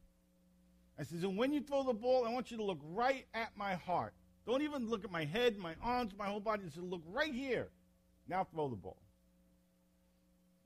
I 0.98 1.02
said, 1.02 1.22
and 1.22 1.36
when 1.36 1.52
you 1.52 1.60
throw 1.60 1.82
the 1.82 1.92
ball, 1.92 2.26
I 2.26 2.32
want 2.32 2.50
you 2.50 2.56
to 2.56 2.64
look 2.64 2.80
right 2.82 3.26
at 3.34 3.50
my 3.58 3.74
heart. 3.74 4.14
Don't 4.46 4.62
even 4.62 4.88
look 4.88 5.04
at 5.04 5.10
my 5.10 5.26
head, 5.26 5.58
my 5.58 5.74
arms, 5.82 6.12
my 6.18 6.26
whole 6.26 6.40
body. 6.40 6.62
Just 6.64 6.78
look 6.78 7.02
right 7.12 7.34
here. 7.34 7.68
Now 8.26 8.44
throw 8.44 8.68
the 8.70 8.76
ball. 8.76 8.96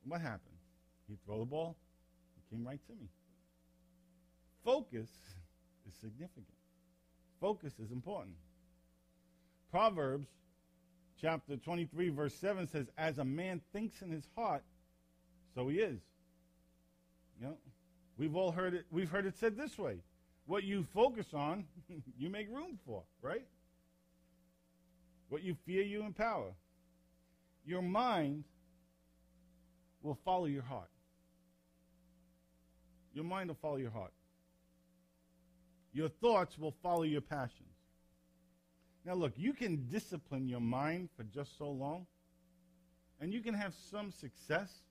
what 0.04 0.20
happened? 0.20 0.58
He 1.08 1.16
throw 1.26 1.40
the 1.40 1.44
ball. 1.44 1.76
Came 2.54 2.64
right 2.64 2.80
to 2.86 2.92
me. 2.92 3.08
Focus 4.64 5.10
is 5.88 5.94
significant. 6.00 6.46
Focus 7.40 7.72
is 7.80 7.90
important. 7.90 8.36
Proverbs 9.72 10.28
chapter 11.20 11.56
23, 11.56 12.10
verse 12.10 12.34
7 12.34 12.68
says, 12.68 12.86
As 12.96 13.18
a 13.18 13.24
man 13.24 13.60
thinks 13.72 14.02
in 14.02 14.10
his 14.10 14.28
heart, 14.36 14.62
so 15.54 15.68
he 15.68 15.78
is. 15.78 15.98
You 17.40 17.46
know, 17.48 17.56
we've 18.18 18.36
all 18.36 18.52
heard 18.52 18.74
it, 18.74 18.84
we've 18.92 19.10
heard 19.10 19.26
it 19.26 19.36
said 19.36 19.56
this 19.56 19.76
way. 19.76 19.96
What 20.46 20.62
you 20.62 20.86
focus 20.94 21.34
on, 21.34 21.64
you 22.18 22.30
make 22.30 22.48
room 22.48 22.78
for, 22.86 23.02
right? 23.20 23.46
What 25.28 25.42
you 25.42 25.56
fear, 25.66 25.82
you 25.82 26.04
empower. 26.04 26.52
Your 27.66 27.82
mind 27.82 28.44
will 30.02 30.18
follow 30.24 30.44
your 30.44 30.62
heart. 30.62 30.90
Your 33.14 33.24
mind 33.24 33.48
will 33.48 33.56
follow 33.62 33.76
your 33.76 33.92
heart. 33.92 34.12
Your 35.92 36.08
thoughts 36.08 36.58
will 36.58 36.74
follow 36.82 37.04
your 37.04 37.20
passions. 37.20 37.68
Now, 39.04 39.14
look, 39.14 39.32
you 39.36 39.52
can 39.52 39.86
discipline 39.88 40.48
your 40.48 40.60
mind 40.60 41.10
for 41.16 41.22
just 41.22 41.56
so 41.56 41.70
long, 41.70 42.06
and 43.20 43.32
you 43.32 43.40
can 43.40 43.54
have 43.54 43.72
some 43.90 44.10
success 44.10 44.82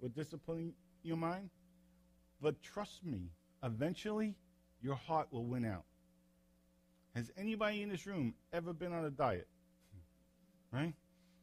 with 0.00 0.14
disciplining 0.14 0.74
your 1.02 1.16
mind. 1.16 1.50
But 2.42 2.62
trust 2.62 3.04
me, 3.04 3.30
eventually 3.62 4.34
your 4.82 4.96
heart 4.96 5.28
will 5.30 5.44
win 5.44 5.64
out. 5.64 5.84
Has 7.14 7.30
anybody 7.36 7.82
in 7.82 7.88
this 7.88 8.06
room 8.06 8.34
ever 8.52 8.72
been 8.72 8.92
on 8.92 9.04
a 9.04 9.10
diet? 9.10 9.48
Right? 10.72 10.94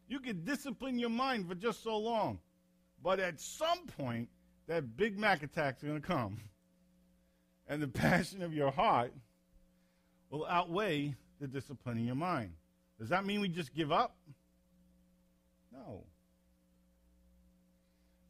You 0.08 0.20
can 0.20 0.46
discipline 0.46 1.00
your 1.00 1.10
mind 1.10 1.48
for 1.48 1.56
just 1.56 1.84
so 1.84 1.98
long. 1.98 2.40
But 3.04 3.20
at 3.20 3.40
some 3.40 3.86
point, 3.98 4.30
that 4.68 4.98
Big 4.98 5.18
Mac 5.18 5.44
attack's 5.44 5.84
are 5.84 5.88
going 5.88 6.02
to 6.02 6.08
come. 6.08 6.40
And 7.68 7.82
the 7.82 7.88
passion 7.88 8.42
of 8.42 8.54
your 8.54 8.72
heart 8.72 9.14
will 10.30 10.46
outweigh 10.46 11.16
the 11.40 11.48
discipline 11.48 11.98
in 11.98 12.06
your 12.06 12.16
mind. 12.16 12.52
Does 13.00 13.10
that 13.10 13.26
mean 13.26 13.42
we 13.42 13.48
just 13.48 13.74
give 13.74 13.92
up? 13.92 14.16
No. 15.72 16.04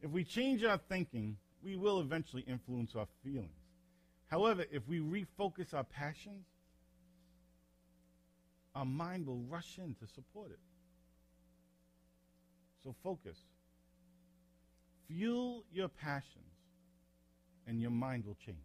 If 0.02 0.10
we 0.10 0.24
change 0.24 0.62
our 0.62 0.78
thinking, 0.88 1.36
we 1.62 1.76
will 1.76 2.00
eventually 2.00 2.42
influence 2.42 2.94
our 2.94 3.06
feelings. 3.24 3.50
However, 4.26 4.64
if 4.70 4.86
we 4.86 5.00
refocus 5.00 5.74
our 5.74 5.84
passions, 5.84 6.44
our 8.74 8.84
mind 8.84 9.26
will 9.26 9.42
rush 9.48 9.78
in 9.78 9.94
to 9.94 10.06
support 10.06 10.50
it. 10.50 10.60
So 12.84 12.94
focus. 13.02 13.38
Fuel 15.08 15.64
your 15.72 15.88
passions, 15.88 16.44
and 17.66 17.80
your 17.80 17.90
mind 17.90 18.24
will 18.26 18.36
change. 18.44 18.58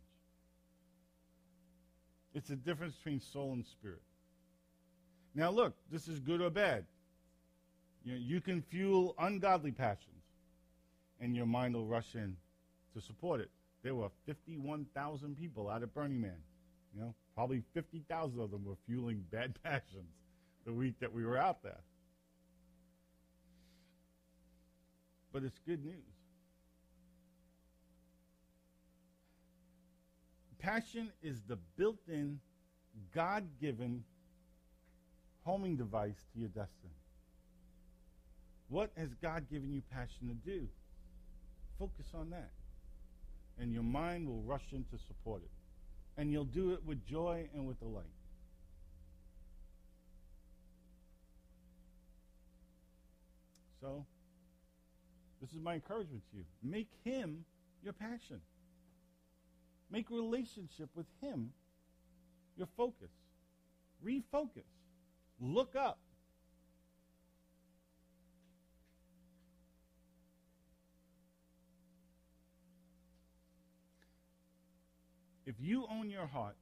It's 2.34 2.50
the 2.50 2.56
difference 2.56 2.96
between 2.96 3.22
soul 3.22 3.54
and 3.54 3.66
spirit. 3.66 4.02
Now, 5.36 5.52
look, 5.52 5.76
this 5.92 6.08
is 6.08 6.20
good 6.20 6.42
or 6.42 6.50
bad. 6.50 6.86
You, 8.04 8.14
know, 8.14 8.20
you 8.22 8.42
can 8.42 8.62
fuel 8.62 9.16
ungodly 9.20 9.72
passions, 9.72 10.24
and 11.20 11.36
your 11.36 11.46
mind 11.46 11.76
will 11.76 11.86
rush 11.86 12.16
in 12.16 12.36
to 12.94 13.02
support 13.02 13.40
it. 13.40 13.50
There 13.84 13.96
were 13.96 14.10
51,000 14.26 15.38
people 15.38 15.70
out 15.70 15.84
at 15.84 15.94
Burning 15.94 16.22
Man. 16.22 16.38
You 16.94 17.02
know, 17.02 17.16
probably 17.36 17.64
50,000 17.74 18.40
of 18.40 18.52
them 18.52 18.66
were 18.66 18.76
fueling 18.86 19.24
bad 19.32 19.56
passions 19.64 20.14
the 20.66 20.74
week 20.74 20.96
that 21.00 21.12
we 21.12 21.26
were 21.26 21.38
out 21.38 21.64
there. 21.64 21.82
But 25.32 25.44
it's 25.44 25.60
good 25.66 25.84
news. 25.84 26.14
Passion 30.64 31.12
is 31.22 31.42
the 31.46 31.58
built 31.78 32.00
in, 32.08 32.40
God 33.14 33.44
given 33.60 34.06
homing 35.44 35.76
device 35.76 36.16
to 36.34 36.40
your 36.40 36.48
destiny. 36.48 36.94
What 38.70 38.90
has 38.96 39.10
God 39.22 39.50
given 39.52 39.74
you 39.74 39.82
passion 39.92 40.30
to 40.30 40.34
do? 40.50 40.70
Focus 41.78 42.06
on 42.14 42.30
that. 42.30 42.52
And 43.60 43.74
your 43.74 43.84
mind 43.84 44.26
will 44.26 44.42
rush 44.44 44.64
in 44.72 44.86
to 44.86 44.98
support 45.06 45.42
it. 45.44 45.52
And 46.16 46.32
you'll 46.32 46.46
do 46.46 46.72
it 46.72 46.80
with 46.86 47.06
joy 47.06 47.50
and 47.54 47.68
with 47.68 47.78
delight. 47.80 48.06
So, 53.82 54.06
this 55.42 55.50
is 55.50 55.60
my 55.60 55.74
encouragement 55.74 56.24
to 56.32 56.38
you. 56.38 56.46
Make 56.64 56.88
him 57.04 57.44
your 57.84 57.92
passion. 57.92 58.40
Make 59.94 60.10
relationship 60.10 60.90
with 60.96 61.06
him 61.22 61.52
your 62.58 62.68
focus. 62.76 63.12
Refocus. 64.04 64.66
Look 65.40 65.76
up. 65.76 66.00
If 75.46 75.54
you 75.60 75.86
own 75.92 76.10
your 76.10 76.26
heart, 76.26 76.56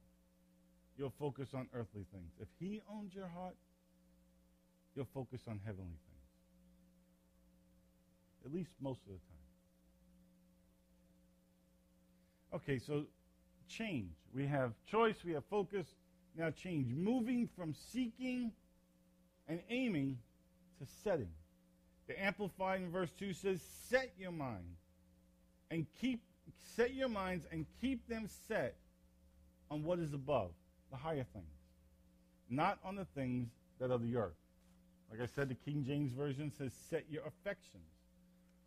you'll 0.98 1.14
focus 1.18 1.48
on 1.54 1.68
earthly 1.72 2.04
things. 2.12 2.32
If 2.38 2.48
he 2.60 2.82
owns 2.92 3.14
your 3.14 3.28
heart, 3.28 3.56
you'll 4.94 5.08
focus 5.14 5.40
on 5.48 5.58
heavenly 5.64 5.86
things. 5.86 6.28
At 8.44 8.52
least 8.52 8.72
most 8.78 9.00
of 9.06 9.12
the 9.12 9.12
time. 9.12 9.32
Okay, 12.56 12.78
so 12.78 13.06
change. 13.76 14.12
We 14.34 14.46
have 14.46 14.72
choice, 14.90 15.16
we 15.24 15.32
have 15.32 15.44
focus, 15.50 15.86
now 16.36 16.50
change. 16.50 16.92
Moving 16.92 17.48
from 17.56 17.74
seeking 17.92 18.52
and 19.48 19.60
aiming 19.70 20.18
to 20.78 20.86
setting. 21.04 21.30
The 22.08 22.22
Amplified 22.22 22.80
in 22.80 22.90
verse 22.90 23.10
2 23.18 23.32
says, 23.32 23.60
Set 23.88 24.12
your 24.18 24.32
mind 24.32 24.76
and 25.70 25.86
keep 26.00 26.22
set 26.76 26.94
your 26.94 27.08
minds 27.08 27.46
and 27.50 27.66
keep 27.80 28.06
them 28.08 28.28
set 28.48 28.76
on 29.70 29.84
what 29.84 29.98
is 29.98 30.12
above, 30.12 30.50
the 30.90 30.96
higher 30.96 31.26
things, 31.32 31.46
not 32.50 32.78
on 32.84 32.96
the 32.96 33.06
things 33.14 33.48
that 33.78 33.90
are 33.90 33.98
the 33.98 34.16
earth. 34.16 34.32
Like 35.10 35.20
I 35.20 35.26
said, 35.26 35.48
the 35.48 35.54
King 35.54 35.84
James 35.86 36.12
Version 36.12 36.50
says, 36.56 36.72
Set 36.90 37.04
your 37.10 37.22
affections 37.26 37.84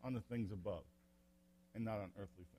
on 0.04 0.14
the 0.14 0.20
things 0.20 0.52
above 0.52 0.84
and 1.74 1.84
not 1.84 1.94
on 1.94 2.10
earthly 2.16 2.44
things. 2.52 2.55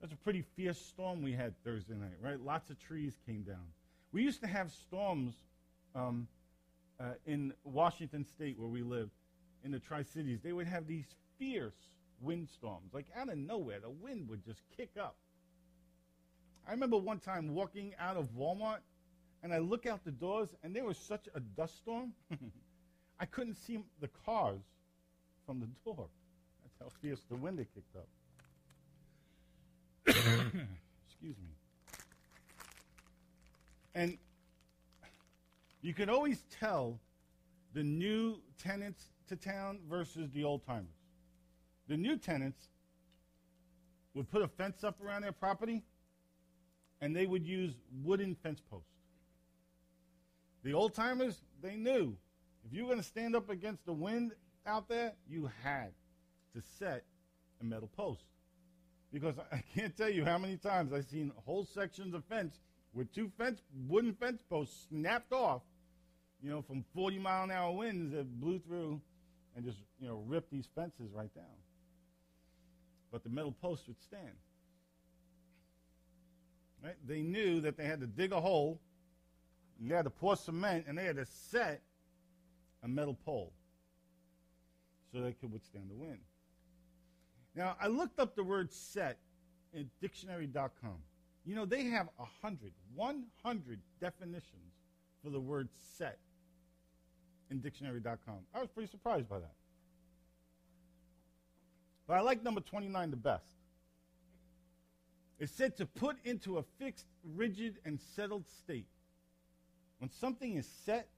That's 0.00 0.12
a 0.12 0.16
pretty 0.16 0.42
fierce 0.56 0.80
storm 0.80 1.22
we 1.22 1.32
had 1.32 1.54
Thursday 1.62 1.94
night, 1.94 2.16
right? 2.22 2.40
Lots 2.40 2.70
of 2.70 2.78
trees 2.78 3.18
came 3.26 3.42
down. 3.42 3.66
We 4.12 4.22
used 4.22 4.40
to 4.40 4.46
have 4.46 4.70
storms 4.70 5.34
um, 5.94 6.26
uh, 6.98 7.12
in 7.26 7.52
Washington 7.64 8.24
State 8.24 8.58
where 8.58 8.68
we 8.68 8.82
live, 8.82 9.10
in 9.64 9.72
the 9.72 9.78
Tri 9.78 10.02
Cities. 10.02 10.40
They 10.42 10.52
would 10.52 10.66
have 10.66 10.86
these 10.86 11.06
fierce 11.38 11.74
windstorms. 12.20 12.92
Like 12.92 13.06
out 13.16 13.28
of 13.28 13.38
nowhere, 13.38 13.80
the 13.80 13.90
wind 13.90 14.28
would 14.28 14.44
just 14.44 14.60
kick 14.76 14.90
up. 14.98 15.16
I 16.66 16.72
remember 16.72 16.96
one 16.96 17.18
time 17.18 17.54
walking 17.54 17.94
out 17.98 18.16
of 18.16 18.28
Walmart, 18.36 18.80
and 19.42 19.52
I 19.52 19.58
look 19.58 19.86
out 19.86 20.04
the 20.04 20.10
doors, 20.10 20.48
and 20.62 20.74
there 20.74 20.84
was 20.84 20.98
such 20.98 21.28
a 21.34 21.40
dust 21.40 21.78
storm, 21.78 22.12
I 23.20 23.26
couldn't 23.26 23.54
see 23.54 23.80
the 24.00 24.08
cars 24.24 24.60
from 25.46 25.60
the 25.60 25.68
door. 25.84 26.08
That's 26.62 26.74
how 26.80 26.88
fierce 27.00 27.20
the 27.28 27.36
wind 27.36 27.58
had 27.58 27.72
kicked 27.74 27.96
up. 27.96 28.06
Excuse 31.06 31.36
me. 31.38 31.48
And 33.94 34.18
you 35.80 35.94
can 35.94 36.10
always 36.10 36.44
tell 36.60 36.98
the 37.72 37.82
new 37.82 38.36
tenants 38.62 39.04
to 39.28 39.36
town 39.36 39.78
versus 39.88 40.30
the 40.32 40.44
old 40.44 40.66
timers. 40.66 40.86
The 41.88 41.96
new 41.96 42.18
tenants 42.18 42.68
would 44.14 44.30
put 44.30 44.42
a 44.42 44.48
fence 44.48 44.84
up 44.84 45.00
around 45.02 45.22
their 45.22 45.32
property 45.32 45.82
and 47.00 47.16
they 47.16 47.26
would 47.26 47.46
use 47.46 47.72
wooden 48.02 48.34
fence 48.42 48.60
posts. 48.70 48.88
The 50.64 50.74
old 50.74 50.94
timers, 50.94 51.40
they 51.62 51.76
knew 51.76 52.14
if 52.66 52.74
you 52.74 52.82
were 52.82 52.88
going 52.88 53.00
to 53.00 53.08
stand 53.08 53.34
up 53.34 53.48
against 53.48 53.86
the 53.86 53.94
wind 53.94 54.32
out 54.66 54.86
there, 54.88 55.12
you 55.26 55.50
had 55.62 55.92
to 56.54 56.60
set 56.78 57.04
a 57.62 57.64
metal 57.64 57.88
post 57.96 58.24
because 59.12 59.34
I 59.52 59.62
can't 59.74 59.96
tell 59.96 60.10
you 60.10 60.24
how 60.24 60.38
many 60.38 60.56
times 60.56 60.92
I've 60.92 61.06
seen 61.06 61.32
whole 61.44 61.64
sections 61.64 62.14
of 62.14 62.24
fence 62.24 62.60
with 62.92 63.12
two 63.14 63.30
fence 63.38 63.62
wooden 63.88 64.14
fence 64.14 64.42
posts 64.48 64.86
snapped 64.88 65.32
off, 65.32 65.62
you 66.42 66.50
know, 66.50 66.62
from 66.62 66.84
40 66.94 67.18
mile 67.18 67.44
an 67.44 67.50
hour 67.50 67.72
winds 67.72 68.12
that 68.12 68.40
blew 68.40 68.58
through 68.58 69.00
and 69.56 69.64
just, 69.64 69.78
you 70.00 70.08
know, 70.08 70.22
ripped 70.26 70.50
these 70.50 70.68
fences 70.74 71.10
right 71.12 71.34
down. 71.34 71.44
But 73.12 73.24
the 73.24 73.30
metal 73.30 73.54
post 73.60 73.88
would 73.88 74.00
stand. 74.00 74.34
Right? 76.82 76.96
They 77.06 77.20
knew 77.20 77.60
that 77.60 77.76
they 77.76 77.84
had 77.84 78.00
to 78.00 78.06
dig 78.06 78.32
a 78.32 78.40
hole, 78.40 78.80
and 79.78 79.90
they 79.90 79.94
had 79.94 80.04
to 80.04 80.10
pour 80.10 80.36
cement, 80.36 80.86
and 80.88 80.96
they 80.96 81.04
had 81.04 81.16
to 81.16 81.26
set 81.26 81.82
a 82.82 82.88
metal 82.88 83.18
pole 83.24 83.52
so 85.12 85.20
they 85.20 85.32
could 85.32 85.52
withstand 85.52 85.90
the 85.90 85.94
wind. 85.94 86.20
Now, 87.54 87.76
I 87.80 87.88
looked 87.88 88.20
up 88.20 88.36
the 88.36 88.44
word 88.44 88.72
set 88.72 89.18
in 89.72 89.90
dictionary.com. 90.00 90.96
You 91.44 91.54
know, 91.54 91.64
they 91.64 91.84
have 91.84 92.08
100, 92.16 92.72
100 92.94 93.80
definitions 94.00 94.74
for 95.22 95.30
the 95.30 95.40
word 95.40 95.68
set 95.96 96.18
in 97.50 97.60
dictionary.com. 97.60 98.38
I 98.54 98.60
was 98.60 98.68
pretty 98.68 98.90
surprised 98.90 99.28
by 99.28 99.38
that. 99.40 99.54
But 102.06 102.14
I 102.14 102.20
like 102.20 102.42
number 102.42 102.60
29 102.60 103.10
the 103.10 103.16
best. 103.16 103.44
It's 105.38 105.52
said 105.52 105.76
to 105.78 105.86
put 105.86 106.16
into 106.24 106.58
a 106.58 106.62
fixed, 106.78 107.06
rigid, 107.34 107.78
and 107.84 107.98
settled 108.14 108.44
state. 108.48 108.86
When 109.98 110.10
something 110.10 110.56
is 110.56 110.68
set, 110.84 111.08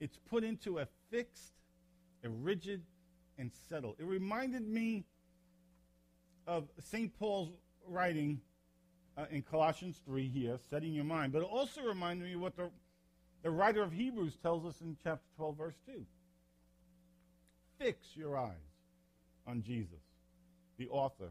it's 0.00 0.16
put 0.30 0.44
into 0.44 0.78
a 0.78 0.86
fixed, 1.10 1.52
a 2.24 2.28
rigid, 2.28 2.82
and 3.38 3.50
settled. 3.68 3.96
It 3.98 4.06
reminded 4.06 4.66
me 4.66 5.04
of 6.46 6.68
St. 6.78 7.16
Paul's 7.18 7.50
writing 7.88 8.40
uh, 9.16 9.26
in 9.30 9.42
Colossians 9.42 10.00
3 10.06 10.28
here, 10.28 10.58
setting 10.70 10.92
your 10.92 11.04
mind, 11.04 11.32
but 11.32 11.40
it 11.42 11.48
also 11.50 11.82
reminded 11.82 12.28
me 12.28 12.36
what 12.36 12.56
the, 12.56 12.70
the 13.42 13.50
writer 13.50 13.82
of 13.82 13.92
Hebrews 13.92 14.36
tells 14.42 14.64
us 14.64 14.80
in 14.80 14.96
chapter 15.02 15.24
12, 15.36 15.56
verse 15.56 15.74
2. 15.86 16.04
Fix 17.78 18.16
your 18.16 18.36
eyes 18.36 18.52
on 19.46 19.62
Jesus. 19.62 20.00
the 20.78 20.88
author 20.88 21.30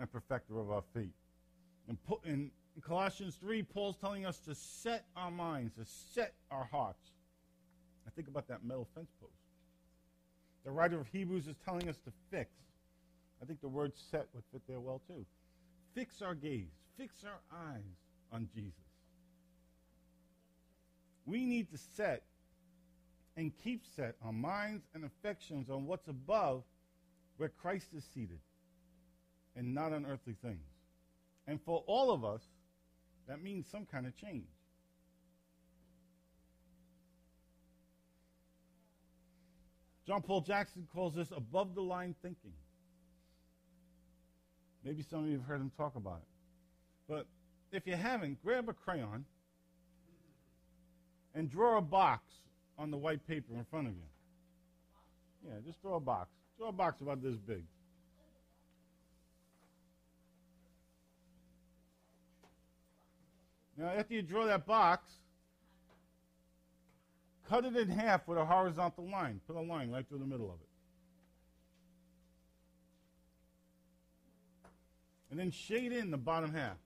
and 0.00 0.10
perfecter 0.10 0.58
of 0.58 0.70
our 0.70 0.82
faith. 0.94 1.10
And 1.88 1.98
in 2.24 2.50
Colossians 2.80 3.36
3, 3.36 3.62
Paul's 3.62 3.96
telling 3.96 4.26
us 4.26 4.38
to 4.40 4.54
set 4.54 5.04
our 5.16 5.30
minds, 5.30 5.76
to 5.76 5.84
set 5.84 6.34
our 6.50 6.64
hearts. 6.64 7.10
I 8.06 8.10
think 8.10 8.28
about 8.28 8.48
that 8.48 8.64
metal 8.64 8.88
fence 8.94 9.10
post. 9.20 9.32
The 10.64 10.70
writer 10.70 10.98
of 10.98 11.06
Hebrews 11.08 11.46
is 11.46 11.56
telling 11.64 11.88
us 11.88 11.98
to 12.04 12.12
fix. 12.30 12.50
I 13.42 13.44
think 13.44 13.60
the 13.60 13.68
word 13.68 13.92
set 14.10 14.28
would 14.34 14.44
fit 14.52 14.62
there 14.68 14.78
well 14.78 15.02
too. 15.08 15.26
Fix 15.94 16.22
our 16.22 16.34
gaze, 16.34 16.70
fix 16.96 17.24
our 17.24 17.40
eyes 17.52 17.82
on 18.30 18.48
Jesus. 18.54 18.72
We 21.26 21.44
need 21.44 21.70
to 21.72 21.78
set 21.96 22.22
and 23.36 23.52
keep 23.64 23.82
set 23.96 24.14
our 24.24 24.32
minds 24.32 24.84
and 24.94 25.04
affections 25.04 25.70
on 25.70 25.86
what's 25.86 26.06
above 26.06 26.62
where 27.36 27.48
Christ 27.48 27.88
is 27.96 28.04
seated 28.14 28.38
and 29.56 29.74
not 29.74 29.92
on 29.92 30.06
earthly 30.06 30.36
things. 30.42 30.68
And 31.46 31.60
for 31.62 31.82
all 31.86 32.12
of 32.12 32.24
us, 32.24 32.42
that 33.28 33.42
means 33.42 33.66
some 33.70 33.86
kind 33.86 34.06
of 34.06 34.16
change. 34.16 34.46
John 40.06 40.22
Paul 40.22 40.40
Jackson 40.42 40.86
calls 40.92 41.14
this 41.14 41.30
above 41.30 41.74
the 41.74 41.82
line 41.82 42.14
thinking. 42.22 42.52
Maybe 44.84 45.04
some 45.08 45.24
of 45.24 45.26
you 45.26 45.38
have 45.38 45.46
heard 45.46 45.60
him 45.60 45.70
talk 45.76 45.94
about 45.96 46.18
it. 46.18 46.28
But 47.08 47.26
if 47.70 47.86
you 47.86 47.94
haven't, 47.94 48.42
grab 48.44 48.68
a 48.68 48.72
crayon 48.72 49.24
and 51.34 51.50
draw 51.50 51.78
a 51.78 51.82
box 51.82 52.22
on 52.78 52.90
the 52.90 52.96
white 52.96 53.26
paper 53.26 53.54
in 53.54 53.64
front 53.70 53.88
of 53.88 53.94
you. 53.94 55.48
Yeah, 55.48 55.54
just 55.64 55.80
draw 55.82 55.96
a 55.96 56.00
box. 56.00 56.30
Draw 56.58 56.68
a 56.68 56.72
box 56.72 57.00
about 57.00 57.22
this 57.22 57.36
big. 57.36 57.64
Now, 63.76 63.88
after 63.88 64.14
you 64.14 64.22
draw 64.22 64.46
that 64.46 64.66
box, 64.66 65.10
cut 67.48 67.64
it 67.64 67.74
in 67.76 67.88
half 67.88 68.28
with 68.28 68.38
a 68.38 68.44
horizontal 68.44 69.08
line. 69.08 69.40
Put 69.46 69.56
a 69.56 69.60
line 69.60 69.90
right 69.90 70.06
through 70.08 70.18
the 70.18 70.26
middle 70.26 70.46
of 70.46 70.60
it. 70.60 70.68
And 75.32 75.40
then 75.40 75.50
shade 75.50 75.92
in 75.92 76.10
the 76.10 76.18
bottom 76.18 76.52
half. 76.52 76.76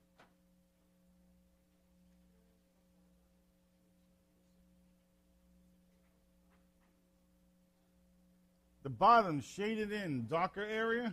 The 8.85 8.89
bottom 8.89 9.41
shaded 9.41 9.91
in, 9.91 10.29
darker 10.29 10.63
area, 10.63 11.13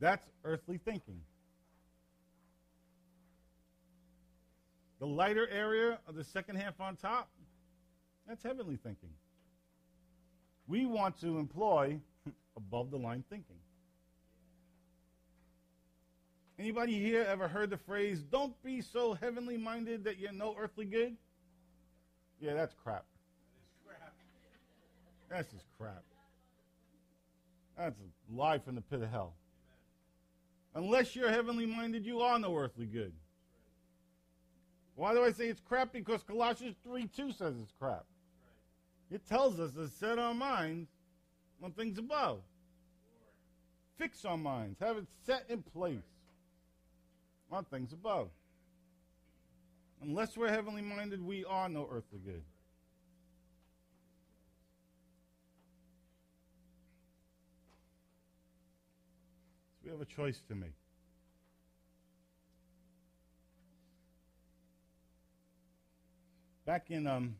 that's 0.00 0.26
earthly 0.42 0.78
thinking. 0.78 1.20
The 5.00 5.06
lighter 5.06 5.46
area 5.46 5.98
of 6.08 6.14
the 6.14 6.24
second 6.24 6.56
half 6.56 6.80
on 6.80 6.96
top, 6.96 7.28
that's 8.26 8.42
heavenly 8.42 8.78
thinking. 8.82 9.10
We 10.66 10.86
want 10.86 11.20
to 11.20 11.36
employ 11.36 12.00
above 12.56 12.90
the 12.90 12.96
line 12.96 13.22
thinking. 13.28 13.58
Anybody 16.62 16.96
here 16.96 17.26
ever 17.28 17.48
heard 17.48 17.70
the 17.70 17.76
phrase, 17.76 18.22
don't 18.22 18.54
be 18.62 18.80
so 18.80 19.14
heavenly 19.14 19.56
minded 19.56 20.04
that 20.04 20.20
you're 20.20 20.30
no 20.30 20.54
earthly 20.56 20.84
good? 20.84 21.16
Yeah, 22.40 22.54
that's 22.54 22.72
crap. 22.84 23.04
That's 25.28 25.50
just 25.50 25.64
crap. 25.76 26.04
That's 27.76 27.96
lie 28.32 28.60
from 28.60 28.76
the 28.76 28.80
pit 28.80 29.02
of 29.02 29.10
hell. 29.10 29.34
Unless 30.76 31.16
you're 31.16 31.30
heavenly 31.30 31.66
minded, 31.66 32.06
you 32.06 32.20
are 32.20 32.38
no 32.38 32.56
earthly 32.56 32.86
good. 32.86 33.12
Why 34.94 35.14
do 35.14 35.24
I 35.24 35.32
say 35.32 35.48
it's 35.48 35.60
crap? 35.60 35.92
Because 35.92 36.22
Colossians 36.22 36.76
3 36.84 37.08
2 37.08 37.32
says 37.32 37.56
it's 37.60 37.72
crap. 37.76 38.04
It 39.10 39.26
tells 39.28 39.58
us 39.58 39.72
to 39.72 39.88
set 39.88 40.16
our 40.16 40.32
minds 40.32 40.90
on 41.60 41.72
things 41.72 41.98
above. 41.98 42.38
Fix 43.98 44.24
our 44.24 44.38
minds, 44.38 44.78
have 44.78 44.96
it 44.96 45.08
set 45.26 45.46
in 45.48 45.64
place 45.64 46.11
on 47.52 47.64
things 47.64 47.92
above. 47.92 48.28
Unless 50.02 50.36
we're 50.36 50.48
heavenly 50.48 50.82
minded, 50.82 51.24
we 51.24 51.44
are 51.44 51.68
no 51.68 51.88
earthly 51.90 52.18
good. 52.24 52.42
So 59.80 59.84
we 59.84 59.90
have 59.90 60.00
a 60.00 60.04
choice 60.04 60.40
to 60.48 60.54
make. 60.54 60.72
Back 66.64 66.90
in 66.90 67.06
um, 67.06 67.34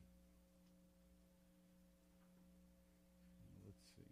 let's 3.65 3.79
see, 3.97 4.03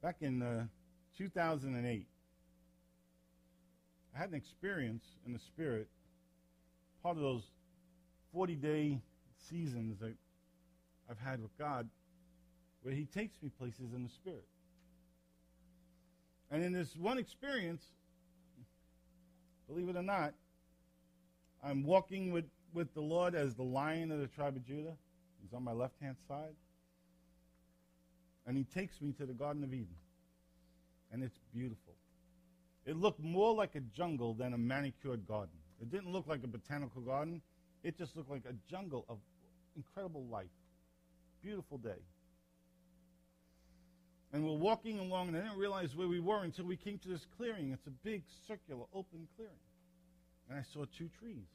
back 0.00 0.16
in 0.20 0.42
uh, 0.42 0.64
2008, 1.18 2.06
I 4.16 4.18
had 4.18 4.30
an 4.30 4.34
experience 4.34 5.04
in 5.26 5.34
the 5.34 5.38
spirit, 5.38 5.88
part 7.02 7.16
of 7.16 7.22
those 7.22 7.42
40-day 8.34 8.98
seasons 9.50 9.98
that 10.00 10.14
I've 11.10 11.18
had 11.18 11.42
with 11.42 11.56
God, 11.58 11.88
where 12.80 12.94
He 12.94 13.04
takes 13.04 13.34
me 13.42 13.50
places 13.58 13.92
in 13.94 14.04
the 14.04 14.08
spirit. 14.08 14.46
And 16.50 16.64
in 16.64 16.72
this 16.72 16.96
one 16.96 17.18
experience, 17.18 17.82
believe 19.68 19.88
it 19.88 19.96
or 19.96 20.02
not, 20.02 20.32
I'm 21.62 21.84
walking 21.84 22.32
with, 22.32 22.46
with 22.72 22.94
the 22.94 23.02
Lord 23.02 23.34
as 23.34 23.54
the 23.54 23.64
lion 23.64 24.10
of 24.12 24.20
the 24.20 24.28
tribe 24.28 24.56
of 24.56 24.64
Judah. 24.64 24.96
He's 25.42 25.52
on 25.52 25.62
my 25.62 25.72
left 25.72 26.00
hand 26.00 26.16
side. 26.26 26.54
And 28.46 28.56
he 28.56 28.64
takes 28.64 29.00
me 29.02 29.12
to 29.12 29.26
the 29.26 29.34
Garden 29.34 29.62
of 29.62 29.74
Eden. 29.74 29.96
And 31.12 31.22
it's 31.22 31.38
beautiful. 31.52 31.92
It 32.86 32.96
looked 32.96 33.20
more 33.20 33.52
like 33.52 33.74
a 33.74 33.80
jungle 33.80 34.32
than 34.34 34.54
a 34.54 34.58
manicured 34.58 35.26
garden. 35.26 35.56
It 35.82 35.90
didn't 35.90 36.12
look 36.12 36.26
like 36.26 36.44
a 36.44 36.46
botanical 36.46 37.02
garden. 37.02 37.42
It 37.82 37.98
just 37.98 38.16
looked 38.16 38.30
like 38.30 38.44
a 38.48 38.54
jungle 38.70 39.04
of 39.08 39.18
incredible 39.74 40.24
life. 40.30 40.46
Beautiful 41.42 41.78
day. 41.78 42.00
And 44.32 44.44
we're 44.44 44.56
walking 44.56 44.98
along, 44.98 45.28
and 45.28 45.36
I 45.36 45.40
didn't 45.40 45.58
realize 45.58 45.94
where 45.94 46.08
we 46.08 46.20
were 46.20 46.42
until 46.44 46.64
we 46.64 46.76
came 46.76 46.98
to 46.98 47.08
this 47.08 47.26
clearing. 47.36 47.72
It's 47.72 47.86
a 47.86 47.90
big, 47.90 48.22
circular, 48.46 48.84
open 48.94 49.26
clearing. 49.36 49.54
And 50.48 50.58
I 50.58 50.62
saw 50.72 50.84
two 50.96 51.08
trees. 51.20 51.46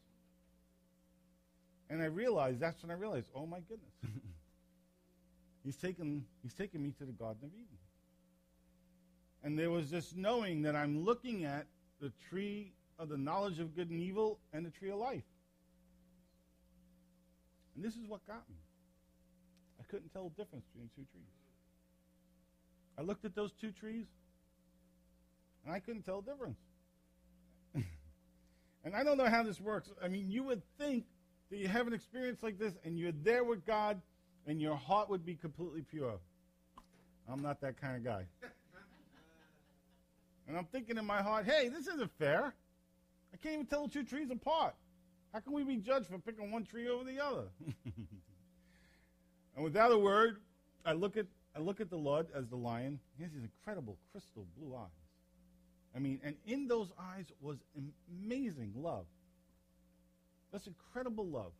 And 1.89 2.01
I 2.01 2.05
realized, 2.05 2.59
that's 2.59 2.81
when 2.81 2.91
I 2.91 2.95
realized, 2.95 3.27
oh 3.35 3.45
my 3.45 3.59
goodness. 3.59 3.91
he's 5.63 5.75
taken 5.75 6.25
he's 6.41 6.53
taken 6.53 6.81
me 6.81 6.93
to 6.99 7.05
the 7.05 7.11
Garden 7.11 7.43
of 7.43 7.49
Eden. 7.53 7.80
And 9.43 9.57
there 9.57 9.71
was 9.71 9.89
this 9.89 10.13
knowing 10.15 10.61
that 10.63 10.75
I'm 10.75 11.03
looking 11.03 11.45
at 11.45 11.65
the 11.99 12.11
tree 12.29 12.73
of 12.99 13.09
the 13.09 13.17
knowledge 13.17 13.59
of 13.59 13.75
good 13.75 13.89
and 13.89 13.99
evil 13.99 14.39
and 14.53 14.65
the 14.65 14.69
tree 14.69 14.91
of 14.91 14.99
life. 14.99 15.23
And 17.75 17.83
this 17.83 17.95
is 17.95 18.07
what 18.07 18.25
got 18.27 18.47
me. 18.49 18.57
I 19.79 19.83
couldn't 19.89 20.09
tell 20.09 20.29
the 20.29 20.43
difference 20.43 20.65
between 20.71 20.89
two 20.95 21.05
trees. 21.11 21.23
I 22.97 23.01
looked 23.01 23.25
at 23.25 23.33
those 23.33 23.51
two 23.53 23.71
trees, 23.71 24.05
and 25.65 25.73
I 25.73 25.79
couldn't 25.79 26.03
tell 26.03 26.21
the 26.21 26.31
difference. 26.31 26.59
and 28.83 28.95
I 28.95 29.03
don't 29.03 29.17
know 29.17 29.25
how 29.25 29.41
this 29.41 29.59
works. 29.59 29.89
I 30.03 30.07
mean, 30.07 30.29
you 30.29 30.43
would 30.43 30.61
think 30.77 31.05
that 31.49 31.57
you 31.57 31.67
have 31.67 31.87
an 31.87 31.93
experience 31.93 32.43
like 32.43 32.59
this, 32.59 32.73
and 32.83 32.99
you're 32.99 33.13
there 33.23 33.43
with 33.43 33.65
God, 33.65 33.99
and 34.45 34.61
your 34.61 34.75
heart 34.75 35.09
would 35.09 35.25
be 35.25 35.35
completely 35.35 35.81
pure. 35.81 36.19
I'm 37.31 37.41
not 37.41 37.61
that 37.61 37.79
kind 37.79 37.95
of 37.95 38.03
guy. 38.03 38.25
and 40.51 40.57
I'm 40.57 40.65
thinking 40.65 40.97
in 40.97 41.05
my 41.05 41.21
heart, 41.21 41.45
hey, 41.45 41.69
this 41.69 41.87
isn't 41.87 42.11
fair. 42.19 42.53
I 43.33 43.37
can't 43.37 43.53
even 43.53 43.65
tell 43.67 43.87
the 43.87 43.93
two 43.93 44.03
trees 44.03 44.29
apart. 44.29 44.75
How 45.31 45.39
can 45.39 45.53
we 45.53 45.63
be 45.63 45.77
judged 45.77 46.07
for 46.07 46.19
picking 46.19 46.51
one 46.51 46.65
tree 46.65 46.89
over 46.89 47.05
the 47.05 47.23
other? 47.23 47.45
and 49.55 49.63
without 49.63 49.93
a 49.93 49.97
word, 49.97 50.41
I 50.85 50.91
look 50.91 51.15
at 51.15 51.27
I 51.55 51.59
look 51.59 51.79
at 51.79 51.89
the 51.89 51.95
Lord 51.95 52.27
as 52.35 52.49
the 52.49 52.57
lion. 52.57 52.99
He 53.15 53.23
has 53.23 53.31
these 53.31 53.43
incredible 53.43 53.97
crystal 54.11 54.45
blue 54.57 54.75
eyes. 54.75 54.89
I 55.95 55.99
mean, 55.99 56.19
and 56.21 56.35
in 56.45 56.67
those 56.67 56.89
eyes 56.99 57.31
was 57.39 57.55
amazing 58.09 58.73
love. 58.75 59.05
That's 60.51 60.67
incredible 60.67 61.27
love. 61.27 61.53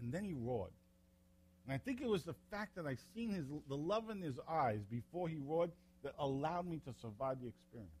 And 0.00 0.12
then 0.12 0.24
he 0.24 0.34
roared. 0.34 0.72
And 1.64 1.72
I 1.72 1.78
think 1.78 2.00
it 2.00 2.08
was 2.08 2.24
the 2.24 2.34
fact 2.50 2.74
that 2.74 2.86
I 2.86 2.96
seen 3.14 3.30
his 3.30 3.46
the 3.68 3.76
love 3.76 4.10
in 4.10 4.20
his 4.20 4.34
eyes 4.48 4.80
before 4.90 5.28
he 5.28 5.36
roared 5.36 5.70
that 6.02 6.14
allowed 6.18 6.66
me 6.66 6.80
to 6.86 6.92
survive 7.00 7.40
the 7.40 7.48
experience. 7.48 7.92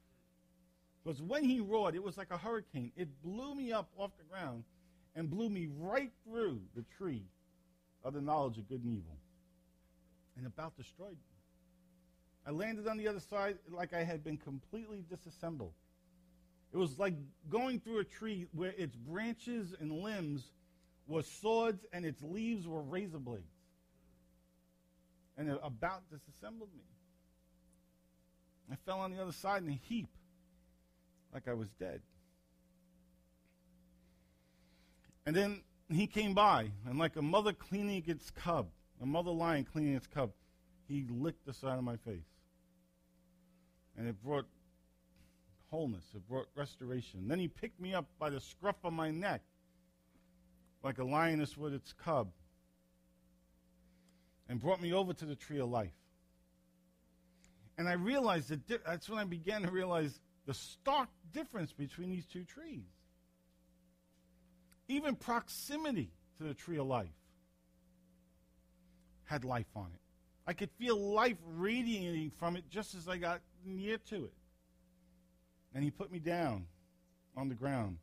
Because 1.02 1.20
when 1.20 1.44
he 1.44 1.60
roared, 1.60 1.94
it 1.94 2.02
was 2.02 2.16
like 2.16 2.30
a 2.30 2.38
hurricane. 2.38 2.92
It 2.96 3.08
blew 3.22 3.54
me 3.54 3.72
up 3.72 3.90
off 3.96 4.12
the 4.16 4.24
ground 4.24 4.64
and 5.14 5.28
blew 5.28 5.48
me 5.48 5.68
right 5.78 6.12
through 6.24 6.60
the 6.74 6.84
tree 6.96 7.24
of 8.04 8.14
the 8.14 8.20
knowledge 8.20 8.58
of 8.58 8.68
good 8.68 8.82
and 8.84 8.96
evil 8.96 9.16
and 10.36 10.46
about 10.46 10.76
destroyed 10.76 11.12
me. 11.12 11.16
I 12.46 12.50
landed 12.50 12.88
on 12.88 12.96
the 12.96 13.08
other 13.08 13.20
side 13.20 13.58
like 13.70 13.94
I 13.94 14.02
had 14.02 14.24
been 14.24 14.36
completely 14.36 15.04
disassembled. 15.08 15.72
It 16.72 16.76
was 16.76 16.98
like 16.98 17.14
going 17.48 17.80
through 17.80 18.00
a 18.00 18.04
tree 18.04 18.46
where 18.52 18.72
its 18.76 18.96
branches 18.96 19.74
and 19.78 19.92
limbs 19.92 20.50
were 21.06 21.22
swords 21.22 21.84
and 21.92 22.04
its 22.04 22.22
leaves 22.22 22.66
were 22.66 22.82
razor 22.82 23.18
blades. 23.18 23.44
And 25.36 25.48
it 25.48 25.58
about 25.62 26.02
disassembled 26.10 26.70
me. 26.76 26.84
I 28.70 28.76
fell 28.86 29.00
on 29.00 29.12
the 29.12 29.20
other 29.20 29.32
side 29.32 29.62
in 29.62 29.68
a 29.68 29.80
heap 29.88 30.08
like 31.32 31.48
I 31.48 31.54
was 31.54 31.68
dead. 31.78 32.00
And 35.24 35.34
then 35.36 35.62
he 35.88 36.06
came 36.06 36.34
by, 36.34 36.70
and 36.86 36.98
like 36.98 37.16
a 37.16 37.22
mother 37.22 37.52
cleaning 37.52 38.02
its 38.06 38.30
cub, 38.30 38.68
a 39.00 39.06
mother 39.06 39.30
lion 39.30 39.64
cleaning 39.64 39.94
its 39.94 40.06
cub, 40.06 40.32
he 40.88 41.06
licked 41.08 41.46
the 41.46 41.52
side 41.52 41.78
of 41.78 41.84
my 41.84 41.96
face. 41.96 42.26
And 43.96 44.08
it 44.08 44.22
brought 44.22 44.46
wholeness, 45.70 46.04
it 46.14 46.28
brought 46.28 46.46
restoration. 46.54 47.28
Then 47.28 47.38
he 47.38 47.48
picked 47.48 47.80
me 47.80 47.94
up 47.94 48.06
by 48.18 48.30
the 48.30 48.40
scruff 48.40 48.76
of 48.84 48.92
my 48.92 49.10
neck, 49.10 49.42
like 50.82 50.98
a 50.98 51.04
lioness 51.04 51.56
with 51.56 51.72
its 51.72 51.92
cub, 51.92 52.32
and 54.48 54.60
brought 54.60 54.82
me 54.82 54.92
over 54.92 55.12
to 55.12 55.24
the 55.24 55.36
tree 55.36 55.60
of 55.60 55.68
life. 55.68 55.92
And 57.78 57.88
I 57.88 57.94
realized 57.94 58.50
that 58.50 58.66
di- 58.66 58.78
that's 58.84 59.08
when 59.08 59.18
I 59.18 59.24
began 59.24 59.62
to 59.62 59.70
realize 59.70 60.20
the 60.46 60.54
stark 60.54 61.08
difference 61.32 61.72
between 61.72 62.10
these 62.10 62.26
two 62.26 62.44
trees. 62.44 62.84
Even 64.88 65.14
proximity 65.14 66.10
to 66.38 66.44
the 66.44 66.54
tree 66.54 66.78
of 66.78 66.86
life 66.86 67.08
had 69.24 69.44
life 69.44 69.66
on 69.74 69.86
it. 69.94 70.00
I 70.46 70.52
could 70.52 70.70
feel 70.78 70.96
life 70.96 71.38
radiating 71.46 72.32
from 72.38 72.56
it 72.56 72.68
just 72.68 72.94
as 72.94 73.08
I 73.08 73.16
got 73.16 73.40
near 73.64 73.96
to 74.10 74.24
it. 74.24 74.34
And 75.74 75.82
he 75.82 75.90
put 75.90 76.12
me 76.12 76.18
down 76.18 76.66
on 77.36 77.48
the 77.48 77.54
ground. 77.54 77.98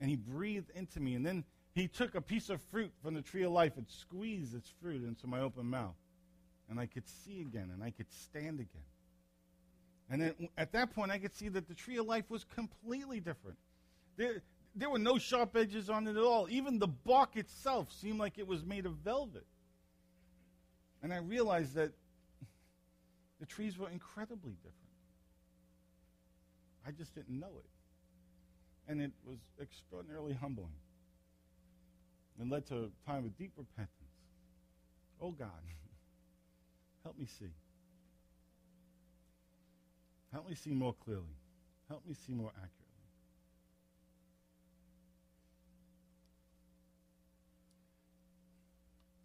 And 0.00 0.10
he 0.10 0.16
breathed 0.16 0.70
into 0.74 0.98
me. 0.98 1.14
And 1.14 1.24
then 1.24 1.44
he 1.74 1.86
took 1.86 2.14
a 2.14 2.20
piece 2.20 2.50
of 2.50 2.60
fruit 2.70 2.92
from 3.02 3.14
the 3.14 3.22
tree 3.22 3.44
of 3.44 3.52
life 3.52 3.76
and 3.76 3.86
squeezed 3.88 4.54
its 4.54 4.72
fruit 4.80 5.04
into 5.04 5.26
my 5.26 5.40
open 5.40 5.66
mouth. 5.66 5.94
And 6.72 6.80
I 6.80 6.86
could 6.86 7.06
see 7.06 7.42
again 7.42 7.68
and 7.70 7.84
I 7.84 7.90
could 7.90 8.10
stand 8.10 8.58
again. 8.58 8.88
And 10.10 10.22
then 10.22 10.48
at 10.56 10.72
that 10.72 10.94
point, 10.94 11.10
I 11.12 11.18
could 11.18 11.34
see 11.34 11.50
that 11.50 11.68
the 11.68 11.74
tree 11.74 11.98
of 11.98 12.06
life 12.06 12.30
was 12.30 12.44
completely 12.44 13.20
different. 13.20 13.58
There, 14.16 14.42
there 14.74 14.88
were 14.88 14.98
no 14.98 15.18
sharp 15.18 15.54
edges 15.54 15.90
on 15.90 16.08
it 16.08 16.16
at 16.16 16.22
all. 16.22 16.48
Even 16.48 16.78
the 16.78 16.88
bark 16.88 17.36
itself 17.36 17.92
seemed 17.92 18.18
like 18.18 18.38
it 18.38 18.46
was 18.46 18.64
made 18.64 18.86
of 18.86 18.94
velvet. 19.04 19.44
And 21.02 21.12
I 21.12 21.18
realized 21.18 21.74
that 21.74 21.92
the 23.38 23.44
trees 23.44 23.76
were 23.76 23.90
incredibly 23.90 24.52
different. 24.52 24.76
I 26.86 26.92
just 26.92 27.14
didn't 27.14 27.38
know 27.38 27.52
it. 27.58 28.90
And 28.90 29.02
it 29.02 29.12
was 29.26 29.40
extraordinarily 29.60 30.32
humbling 30.32 30.72
and 32.40 32.50
led 32.50 32.64
to 32.68 32.84
a 32.84 33.10
time 33.10 33.26
of 33.26 33.36
deep 33.36 33.52
repentance. 33.58 33.90
Oh 35.20 35.32
God, 35.32 35.50
help 37.02 37.18
me 37.18 37.26
see. 37.26 37.52
Help 40.32 40.48
me 40.48 40.54
see 40.54 40.70
more 40.70 40.94
clearly. 41.04 41.36
Help 41.88 42.06
me 42.06 42.14
see 42.14 42.32
more 42.32 42.50
accurately. 42.50 42.82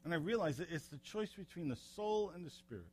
And 0.03 0.13
I 0.13 0.17
realize 0.17 0.57
that 0.57 0.69
it's 0.71 0.87
the 0.87 0.97
choice 0.99 1.31
between 1.33 1.67
the 1.67 1.75
soul 1.75 2.31
and 2.33 2.45
the 2.45 2.49
spirit. 2.49 2.87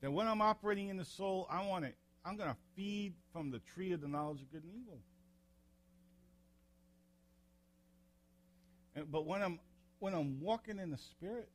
That 0.00 0.12
when 0.12 0.26
I'm 0.26 0.40
operating 0.40 0.88
in 0.88 0.96
the 0.96 1.04
soul, 1.04 1.46
I 1.50 1.66
want 1.66 1.84
to, 1.84 1.92
I'm 2.24 2.36
going 2.36 2.50
to 2.50 2.56
feed 2.76 3.14
from 3.32 3.50
the 3.50 3.58
tree 3.58 3.92
of 3.92 4.00
the 4.00 4.08
knowledge 4.08 4.40
of 4.42 4.52
good 4.52 4.62
and 4.62 4.72
evil. 4.72 5.00
And, 8.94 9.10
but 9.10 9.26
when 9.26 9.42
I'm 9.42 9.58
when 9.98 10.14
I'm 10.14 10.40
walking 10.40 10.78
in 10.78 10.90
the 10.90 10.98
spirit, 10.98 11.48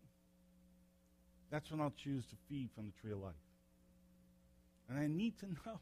that's 1.56 1.72
when 1.72 1.80
I'll 1.80 1.94
choose 1.96 2.26
to 2.26 2.36
feed 2.50 2.70
from 2.76 2.88
the 2.88 2.92
tree 3.00 3.14
of 3.14 3.20
life. 3.20 3.34
And 4.90 5.00
I 5.00 5.08
need 5.08 5.40
to 5.40 5.46
know 5.66 5.80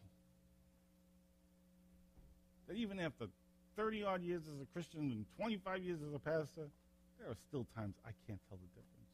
that 2.67 2.77
even 2.77 2.99
after 2.99 3.25
30 3.75 4.03
odd 4.03 4.21
years 4.21 4.43
as 4.53 4.61
a 4.61 4.65
Christian 4.71 4.99
and 4.99 5.25
25 5.35 5.81
years 5.81 5.97
as 6.07 6.13
a 6.13 6.19
pastor, 6.19 6.69
there 7.17 7.27
are 7.27 7.37
still 7.47 7.65
times 7.75 7.95
I 8.05 8.11
can't 8.27 8.39
tell 8.47 8.59
the 8.59 8.67
difference. 8.67 9.09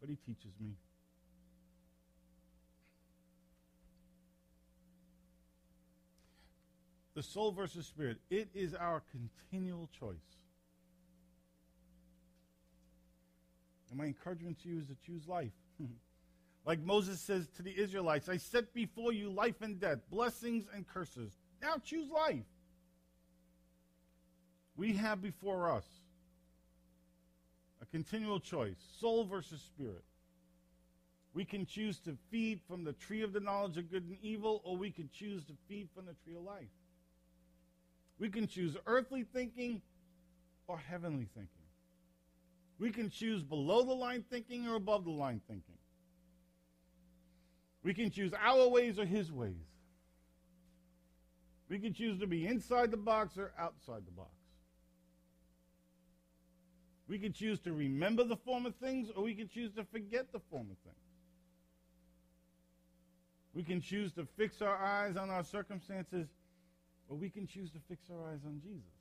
But 0.00 0.08
he 0.08 0.16
teaches 0.26 0.52
me. 0.58 0.70
The 7.14 7.22
soul 7.22 7.52
versus 7.52 7.86
spirit, 7.86 8.16
it 8.30 8.48
is 8.54 8.74
our 8.74 9.02
continual 9.10 9.90
choice. 10.00 10.41
And 13.92 13.98
my 13.98 14.06
encouragement 14.06 14.58
to 14.62 14.70
you 14.70 14.78
is 14.78 14.86
to 14.86 14.96
choose 15.06 15.28
life. 15.28 15.52
like 16.64 16.80
Moses 16.80 17.20
says 17.20 17.46
to 17.56 17.62
the 17.62 17.78
Israelites, 17.78 18.26
I 18.26 18.38
set 18.38 18.72
before 18.72 19.12
you 19.12 19.28
life 19.30 19.60
and 19.60 19.78
death, 19.78 19.98
blessings 20.10 20.64
and 20.74 20.88
curses. 20.88 21.34
Now 21.60 21.74
choose 21.76 22.10
life. 22.10 22.46
We 24.76 24.94
have 24.94 25.20
before 25.20 25.70
us 25.70 25.84
a 27.82 27.86
continual 27.86 28.40
choice 28.40 28.78
soul 28.98 29.24
versus 29.26 29.60
spirit. 29.60 30.04
We 31.34 31.44
can 31.44 31.66
choose 31.66 31.98
to 32.00 32.16
feed 32.30 32.60
from 32.66 32.84
the 32.84 32.94
tree 32.94 33.20
of 33.20 33.34
the 33.34 33.40
knowledge 33.40 33.76
of 33.76 33.90
good 33.90 34.04
and 34.04 34.16
evil, 34.22 34.62
or 34.64 34.74
we 34.74 34.90
can 34.90 35.10
choose 35.12 35.44
to 35.44 35.52
feed 35.68 35.90
from 35.94 36.06
the 36.06 36.14
tree 36.24 36.36
of 36.36 36.44
life. 36.44 36.64
We 38.18 38.30
can 38.30 38.46
choose 38.46 38.74
earthly 38.86 39.24
thinking 39.24 39.82
or 40.66 40.78
heavenly 40.78 41.28
thinking. 41.34 41.61
We 42.78 42.90
can 42.90 43.10
choose 43.10 43.42
below 43.42 43.82
the 43.82 43.94
line 43.94 44.24
thinking 44.28 44.66
or 44.66 44.76
above 44.76 45.04
the 45.04 45.10
line 45.10 45.40
thinking. 45.46 45.76
We 47.82 47.94
can 47.94 48.10
choose 48.10 48.32
our 48.40 48.68
ways 48.68 48.98
or 48.98 49.04
his 49.04 49.32
ways. 49.32 49.54
We 51.68 51.78
can 51.78 51.92
choose 51.94 52.18
to 52.20 52.26
be 52.26 52.46
inside 52.46 52.90
the 52.90 52.96
box 52.96 53.38
or 53.38 53.52
outside 53.58 54.02
the 54.06 54.12
box. 54.12 54.30
We 57.08 57.18
can 57.18 57.32
choose 57.32 57.60
to 57.60 57.72
remember 57.72 58.24
the 58.24 58.36
former 58.36 58.70
things 58.70 59.10
or 59.14 59.24
we 59.24 59.34
can 59.34 59.48
choose 59.48 59.72
to 59.72 59.84
forget 59.84 60.32
the 60.32 60.40
former 60.50 60.74
things. 60.84 60.96
We 63.54 63.62
can 63.62 63.80
choose 63.80 64.12
to 64.14 64.26
fix 64.36 64.62
our 64.62 64.76
eyes 64.76 65.16
on 65.16 65.28
our 65.28 65.44
circumstances 65.44 66.28
or 67.08 67.16
we 67.16 67.28
can 67.28 67.46
choose 67.46 67.70
to 67.72 67.78
fix 67.88 68.08
our 68.10 68.30
eyes 68.30 68.40
on 68.46 68.60
Jesus. 68.62 68.92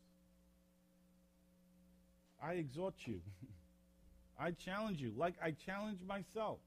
I 2.44 2.54
exhort 2.54 2.96
you. 3.06 3.22
I 4.42 4.52
challenge 4.52 5.00
you, 5.00 5.14
like 5.16 5.36
I 5.42 5.52
challenge 5.52 6.00
myself. 6.08 6.58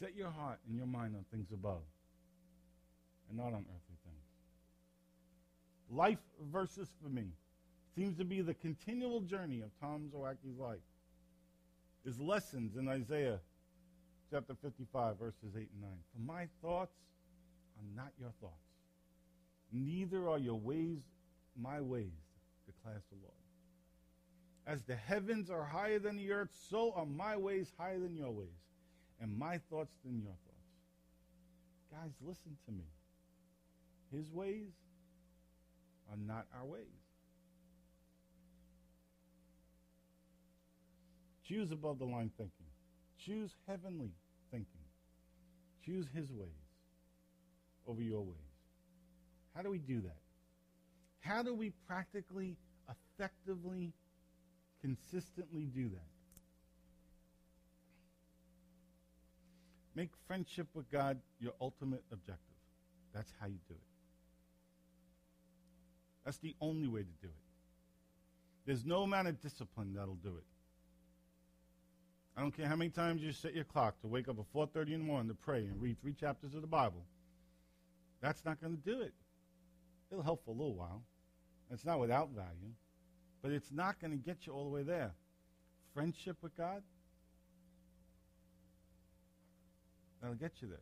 Set 0.00 0.16
your 0.16 0.30
heart 0.30 0.58
and 0.66 0.76
your 0.76 0.86
mind 0.86 1.14
on 1.14 1.24
things 1.30 1.48
above 1.52 1.82
and 3.28 3.36
not 3.36 3.48
on 3.48 3.66
earthly 3.66 3.96
things. 4.04 4.24
Life 5.90 6.18
versus 6.50 6.88
for 7.02 7.10
me 7.10 7.26
seems 7.94 8.16
to 8.16 8.24
be 8.24 8.40
the 8.40 8.54
continual 8.54 9.20
journey 9.20 9.60
of 9.60 9.68
Tom 9.78 10.10
Zawaki's 10.14 10.58
life. 10.58 10.78
His 12.04 12.18
lessons 12.18 12.76
in 12.76 12.88
Isaiah 12.88 13.40
chapter 14.30 14.54
55, 14.62 15.18
verses 15.18 15.54
8 15.54 15.68
and 15.72 15.82
9. 15.82 15.90
For 16.14 16.20
my 16.20 16.48
thoughts 16.62 16.96
are 17.78 17.94
not 17.94 18.12
your 18.18 18.32
thoughts, 18.40 18.54
neither 19.70 20.28
are 20.28 20.38
your 20.38 20.58
ways 20.58 21.00
my 21.60 21.80
ways, 21.80 22.12
declares 22.66 23.02
the 23.10 23.16
Lord. 23.22 23.45
As 24.66 24.82
the 24.82 24.96
heavens 24.96 25.48
are 25.48 25.64
higher 25.64 25.98
than 25.98 26.16
the 26.16 26.32
earth, 26.32 26.50
so 26.70 26.92
are 26.96 27.06
my 27.06 27.36
ways 27.36 27.72
higher 27.78 27.98
than 27.98 28.16
your 28.16 28.32
ways, 28.32 28.48
and 29.20 29.36
my 29.38 29.58
thoughts 29.70 29.94
than 30.04 30.20
your 30.20 30.32
thoughts. 30.32 30.56
Guys, 31.92 32.10
listen 32.20 32.56
to 32.66 32.72
me. 32.72 32.84
His 34.12 34.30
ways 34.30 34.70
are 36.10 36.16
not 36.16 36.46
our 36.58 36.64
ways. 36.64 36.86
Choose 41.44 41.70
above 41.70 42.00
the 42.00 42.04
line 42.04 42.30
thinking. 42.36 42.66
Choose 43.24 43.52
heavenly 43.68 44.10
thinking. 44.50 44.66
Choose 45.84 46.06
his 46.12 46.30
ways 46.32 46.48
over 47.86 48.02
your 48.02 48.22
ways. 48.22 48.36
How 49.54 49.62
do 49.62 49.70
we 49.70 49.78
do 49.78 50.00
that? 50.00 50.18
How 51.20 51.42
do 51.42 51.54
we 51.54 51.70
practically, 51.86 52.56
effectively, 53.18 53.92
consistently 54.86 55.64
do 55.64 55.88
that? 55.88 56.10
Make 59.96 60.10
friendship 60.28 60.68
with 60.74 60.88
God 60.92 61.18
your 61.40 61.54
ultimate 61.60 62.04
objective. 62.12 62.56
That's 63.12 63.32
how 63.40 63.46
you 63.46 63.58
do 63.66 63.74
it. 63.74 63.80
That's 66.24 66.38
the 66.38 66.54
only 66.60 66.86
way 66.86 67.00
to 67.00 67.12
do 67.22 67.28
it. 67.28 67.44
There's 68.66 68.84
no 68.84 69.02
amount 69.02 69.28
of 69.28 69.40
discipline 69.40 69.94
that'll 69.94 70.16
do 70.16 70.36
it. 70.36 70.44
I 72.36 72.42
don't 72.42 72.54
care 72.54 72.66
how 72.66 72.76
many 72.76 72.90
times 72.90 73.22
you 73.22 73.32
set 73.32 73.54
your 73.54 73.64
clock 73.64 74.00
to 74.02 74.06
wake 74.06 74.28
up 74.28 74.38
at 74.38 74.52
4:30 74.52 74.92
in 74.92 75.00
the 75.00 75.06
morning 75.06 75.28
to 75.28 75.34
pray 75.34 75.64
and 75.64 75.80
read 75.80 76.00
three 76.00 76.12
chapters 76.12 76.54
of 76.54 76.60
the 76.60 76.66
Bible. 76.68 77.04
That's 78.20 78.44
not 78.44 78.60
going 78.60 78.76
to 78.76 78.82
do 78.82 79.00
it. 79.00 79.14
It'll 80.10 80.22
help 80.22 80.44
for 80.44 80.50
a 80.50 80.54
little 80.54 80.74
while. 80.74 81.02
It's 81.70 81.84
not 81.84 81.98
without 81.98 82.30
value, 82.30 82.74
but 83.46 83.54
it's 83.54 83.70
not 83.70 84.00
going 84.00 84.10
to 84.10 84.16
get 84.16 84.38
you 84.44 84.52
all 84.52 84.64
the 84.64 84.70
way 84.70 84.82
there. 84.82 85.12
Friendship 85.94 86.36
with 86.42 86.56
God, 86.56 86.82
that'll 90.20 90.34
get 90.34 90.50
you 90.60 90.66
there. 90.66 90.78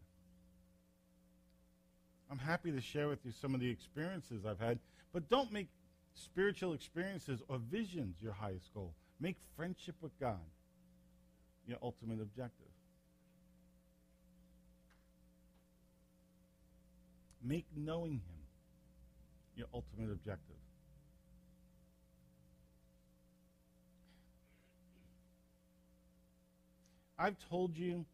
I'm 2.31 2.39
happy 2.39 2.73
to 2.73 2.81
share 2.81 3.07
with 3.09 3.19
you 3.23 3.33
some 3.33 3.55
of 3.55 3.61
the 3.61 3.69
experiences 3.69 4.47
I've 4.47 4.61
had, 4.61 4.79
but 5.12 5.29
don't 5.29 5.53
make 5.53 5.69
spiritual 6.15 6.73
experiences 6.73 7.43
or 7.49 7.59
visions 7.59 8.17
your 8.23 8.33
highest 8.33 8.73
goal. 8.73 8.95
Make 9.21 9.37
friendship 9.59 9.97
with 10.01 10.19
God 10.19 10.41
your 11.67 11.77
ultimate 11.83 12.23
objective. 12.23 12.73
Make 17.43 17.67
knowing 17.77 18.12
Him 18.12 18.41
your 19.55 19.67
ultimate 19.75 20.11
objective. 20.11 20.57
I've 27.25 27.39
told 27.49 27.75
you 27.75 28.05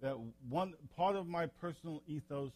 that 0.00 0.16
one 0.48 0.74
part 0.96 1.14
of 1.14 1.28
my 1.28 1.46
personal 1.46 2.02
ethos 2.08 2.50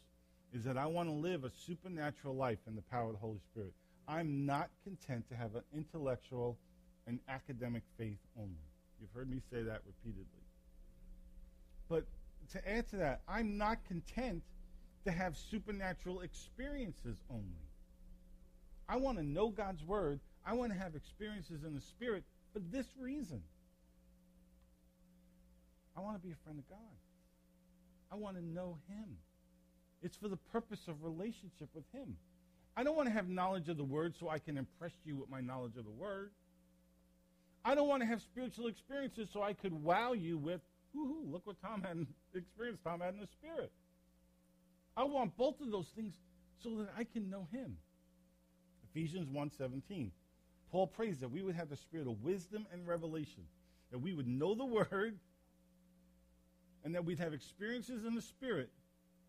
is 0.52 0.64
that 0.64 0.76
I 0.76 0.86
want 0.86 1.08
to 1.08 1.14
live 1.14 1.44
a 1.44 1.50
supernatural 1.64 2.34
life 2.34 2.58
in 2.66 2.74
the 2.74 2.82
power 2.82 3.06
of 3.06 3.12
the 3.12 3.18
Holy 3.18 3.38
Spirit. 3.52 3.72
I'm 4.08 4.44
not 4.44 4.68
content 4.82 5.28
to 5.28 5.36
have 5.36 5.54
an 5.54 5.62
intellectual 5.72 6.58
and 7.06 7.20
academic 7.28 7.84
faith 7.96 8.18
only. 8.36 8.66
You've 9.00 9.12
heard 9.14 9.30
me 9.30 9.40
say 9.48 9.62
that 9.62 9.82
repeatedly. 9.86 10.42
But 11.88 12.04
to 12.50 12.68
add 12.68 12.88
to 12.88 12.96
that, 12.96 13.20
I'm 13.28 13.56
not 13.56 13.78
content 13.84 14.42
to 15.04 15.12
have 15.12 15.36
supernatural 15.36 16.22
experiences 16.22 17.22
only. 17.30 17.70
I 18.88 18.96
want 18.96 19.18
to 19.18 19.24
know 19.24 19.50
God's 19.50 19.84
Word. 19.84 20.18
I 20.44 20.54
want 20.54 20.72
to 20.72 20.78
have 20.80 20.96
experiences 20.96 21.62
in 21.62 21.76
the 21.76 21.80
Spirit 21.80 22.24
for 22.52 22.58
this 22.58 22.86
reason. 22.98 23.40
I 25.96 26.00
want 26.00 26.20
to 26.20 26.26
be 26.26 26.32
a 26.32 26.36
friend 26.44 26.58
of 26.58 26.68
God. 26.68 26.78
I 28.12 28.16
want 28.16 28.36
to 28.36 28.44
know 28.44 28.78
Him. 28.88 29.16
It's 30.02 30.16
for 30.16 30.28
the 30.28 30.36
purpose 30.36 30.80
of 30.88 31.02
relationship 31.02 31.68
with 31.74 31.84
Him. 31.92 32.16
I 32.76 32.84
don't 32.84 32.96
want 32.96 33.08
to 33.08 33.14
have 33.14 33.28
knowledge 33.28 33.68
of 33.68 33.76
the 33.76 33.84
Word 33.84 34.14
so 34.18 34.28
I 34.28 34.38
can 34.38 34.58
impress 34.58 34.92
you 35.04 35.16
with 35.16 35.30
my 35.30 35.40
knowledge 35.40 35.76
of 35.76 35.84
the 35.84 35.90
Word. 35.90 36.30
I 37.64 37.74
don't 37.74 37.88
want 37.88 38.02
to 38.02 38.06
have 38.06 38.20
spiritual 38.20 38.68
experiences 38.68 39.28
so 39.32 39.42
I 39.42 39.54
could 39.54 39.72
wow 39.72 40.12
you 40.12 40.38
with, 40.38 40.60
woohoo, 40.94 41.30
look 41.30 41.46
what 41.46 41.60
Tom 41.60 41.82
had 41.82 42.06
experience 42.34 42.78
Tom 42.84 43.00
had 43.00 43.14
in 43.14 43.20
the 43.20 43.26
Spirit. 43.26 43.72
I 44.96 45.04
want 45.04 45.36
both 45.36 45.60
of 45.60 45.70
those 45.70 45.88
things 45.96 46.12
so 46.62 46.76
that 46.76 46.88
I 46.96 47.04
can 47.04 47.28
know 47.30 47.48
Him. 47.50 47.76
Ephesians 48.90 49.28
1.17. 49.28 50.10
Paul 50.70 50.86
prays 50.86 51.18
that 51.20 51.30
we 51.30 51.42
would 51.42 51.54
have 51.54 51.68
the 51.68 51.76
spirit 51.76 52.06
of 52.06 52.22
wisdom 52.22 52.66
and 52.72 52.86
revelation, 52.86 53.44
that 53.90 53.98
we 53.98 54.12
would 54.12 54.26
know 54.26 54.54
the 54.54 54.64
Word, 54.64 55.18
and 56.86 56.94
that 56.94 57.04
we'd 57.04 57.18
have 57.18 57.34
experiences 57.34 58.04
in 58.04 58.14
the 58.14 58.22
Spirit. 58.22 58.70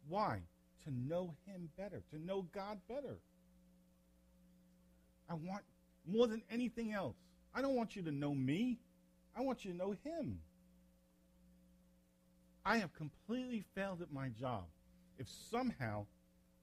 Why? 0.08 0.42
To 0.84 0.92
know 0.92 1.34
Him 1.48 1.70
better, 1.76 2.04
to 2.12 2.24
know 2.24 2.44
God 2.54 2.78
better. 2.88 3.18
I 5.28 5.34
want 5.34 5.64
more 6.06 6.28
than 6.28 6.44
anything 6.52 6.94
else. 6.94 7.18
I 7.56 7.64
don't 7.64 7.76
want 7.76 7.96
you 7.96 8.04
to 8.04 8.12
know 8.12 8.36
me. 8.36 8.78
I 9.36 9.42
want 9.42 9.66
you 9.66 9.72
to 9.72 9.78
know 9.78 9.96
Him. 10.04 10.40
I 12.64 12.78
have 12.78 12.94
completely 12.94 13.66
failed 13.74 14.04
at 14.04 14.14
my 14.14 14.30
job 14.30 14.66
if 15.18 15.28
somehow 15.50 16.06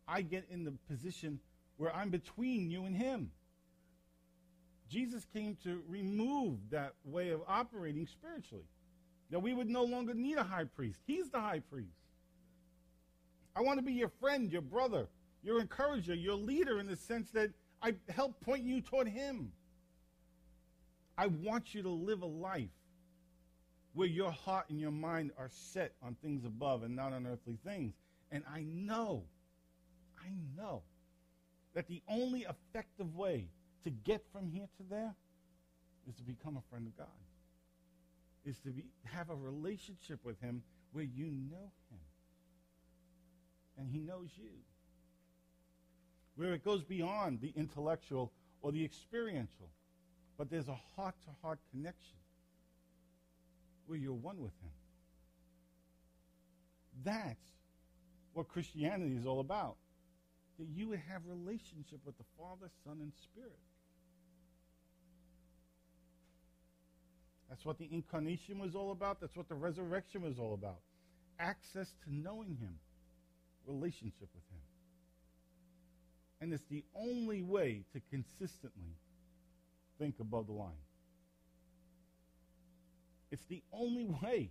I 0.07 0.22
get 0.22 0.47
in 0.49 0.62
the 0.62 0.74
position 0.88 1.40
where 1.76 1.92
I'm 1.92 2.11
between 2.11 2.70
you 2.70 2.84
and 2.84 2.97
Him. 2.97 3.32
Jesus 4.88 5.26
came 5.32 5.57
to 5.64 5.82
remove 5.88 6.70
that 6.70 6.92
way 7.05 7.30
of 7.30 7.40
operating 7.49 8.07
spiritually, 8.07 8.68
that 9.35 9.41
we 9.41 9.53
would 9.53 9.68
no 9.68 9.82
longer 9.82 10.14
need 10.14 10.37
a 10.37 10.45
high 10.45 10.62
priest. 10.62 11.01
He's 11.09 11.28
the 11.28 11.41
high 11.41 11.59
priest. 11.59 11.99
I 13.57 13.62
want 13.62 13.80
to 13.80 13.85
be 13.85 13.93
your 13.93 14.12
friend, 14.20 14.49
your 14.49 14.62
brother, 14.62 15.09
your 15.43 15.61
encourager, 15.61 16.14
your 16.14 16.37
leader 16.37 16.78
in 16.78 16.87
the 16.87 16.95
sense 16.95 17.32
that 17.32 17.51
I 17.82 17.95
help 18.11 18.41
point 18.43 18.62
you 18.62 18.80
toward 18.80 19.09
Him. 19.09 19.51
I 21.18 21.26
want 21.26 21.74
you 21.74 21.82
to 21.82 21.89
live 21.89 22.22
a 22.22 22.26
life 22.26 22.68
where 23.95 24.07
your 24.07 24.30
heart 24.30 24.66
and 24.70 24.78
your 24.78 24.93
mind 24.93 25.32
are 25.37 25.51
set 25.51 25.95
on 26.01 26.14
things 26.22 26.45
above 26.45 26.85
and 26.85 26.95
not 26.95 27.12
on 27.12 27.26
earthly 27.26 27.59
things. 27.66 27.95
And 28.30 28.45
I 28.49 28.62
know, 28.62 29.24
I 30.16 30.28
know 30.57 30.82
that 31.74 31.89
the 31.89 32.03
only 32.09 32.47
effective 32.49 33.16
way 33.16 33.49
to 33.82 33.91
get 33.91 34.24
from 34.32 34.49
here 34.49 34.68
to 34.76 34.85
there 34.89 35.16
is 36.09 36.14
to 36.14 36.22
become 36.22 36.57
a 36.57 36.62
friend 36.70 36.87
of 36.87 36.97
God. 36.97 37.23
Is 38.45 38.59
to 38.61 38.70
be, 38.70 38.84
have 39.05 39.30
a 39.30 39.34
relationship 39.34 40.20
with 40.22 40.38
him 40.40 40.62
where 40.92 41.05
you 41.05 41.26
know 41.26 41.72
him. 41.90 42.01
And 43.78 43.88
he 43.90 44.01
knows 44.01 44.28
you. 44.36 44.51
Where 46.36 46.53
it 46.53 46.64
goes 46.64 46.82
beyond 46.82 47.40
the 47.40 47.53
intellectual 47.57 48.32
or 48.61 48.70
the 48.70 48.84
experiential. 48.84 49.70
But 50.36 50.51
there's 50.51 50.68
a 50.68 50.78
heart 50.95 51.14
to 51.24 51.30
heart 51.42 51.59
connection 51.70 52.18
where 53.86 53.99
you're 53.99 54.12
one 54.12 54.40
with 54.40 54.53
him. 54.61 54.70
That's 57.05 57.38
what 58.32 58.49
Christianity 58.49 59.16
is 59.16 59.26
all 59.26 59.40
about. 59.40 59.76
That 60.59 60.68
you 60.68 60.88
would 60.88 61.01
have 61.09 61.22
relationship 61.26 62.01
with 62.05 62.16
the 62.18 62.24
Father, 62.38 62.70
Son, 62.84 62.99
and 63.01 63.12
Spirit. 63.22 63.59
That's 67.55 67.64
what 67.64 67.78
the 67.78 67.88
incarnation 67.92 68.59
was 68.59 68.74
all 68.74 68.90
about. 68.90 69.20
That's 69.20 69.36
what 69.36 69.48
the 69.48 69.55
resurrection 69.55 70.22
was 70.22 70.40
all 70.40 70.55
about. 70.55 70.80
Access 71.38 71.94
to 72.02 72.12
knowing 72.12 72.57
him, 72.57 72.74
relationship 73.64 74.28
with 74.34 74.42
him. 74.50 74.61
And 76.40 76.52
it's 76.52 76.64
the 76.68 76.82
only 76.96 77.42
way 77.42 77.84
to 77.92 78.00
consistently 78.11 78.96
think 80.00 80.16
above 80.18 80.48
the 80.48 80.52
line. 80.52 80.72
It's 83.30 83.44
the 83.44 83.62
only 83.72 84.07
way 84.22 84.50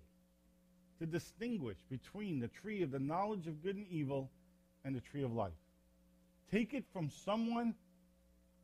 to 0.99 1.06
distinguish 1.06 1.80
between 1.89 2.39
the 2.39 2.47
tree 2.47 2.84
of 2.84 2.91
the 2.91 2.99
knowledge 2.99 3.47
of 3.47 3.62
good 3.62 3.76
and 3.76 3.88
evil 3.89 4.32
and 4.86 4.95
the 4.95 5.01
tree 5.01 5.24
of 5.24 5.34
life. 5.34 5.51
Take 6.49 6.74
it 6.74 6.86
from 6.93 7.10
someone 7.10 7.76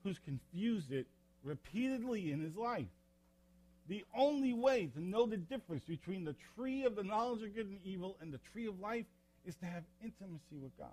who's 0.06 0.18
confused 0.18 0.94
it 0.94 1.08
repeatedly 1.44 2.32
in 2.32 2.40
his 2.40 2.56
life. 2.56 2.88
The 3.90 4.06
only 4.16 4.54
way 4.54 4.86
to 4.86 5.02
know 5.02 5.26
the 5.26 5.38
difference 5.38 5.84
between 5.84 6.24
the 6.24 6.36
tree 6.56 6.86
of 6.86 6.96
the 6.96 7.04
knowledge 7.04 7.42
of 7.42 7.56
good 7.56 7.66
and 7.66 7.80
evil 7.84 8.18
and 8.22 8.32
the 8.32 8.40
tree 8.54 8.68
of 8.68 8.80
life 8.80 9.06
is 9.46 9.56
to 9.58 9.66
have 9.66 9.84
intimacy 10.04 10.58
with 10.62 10.78
God. 10.78 10.90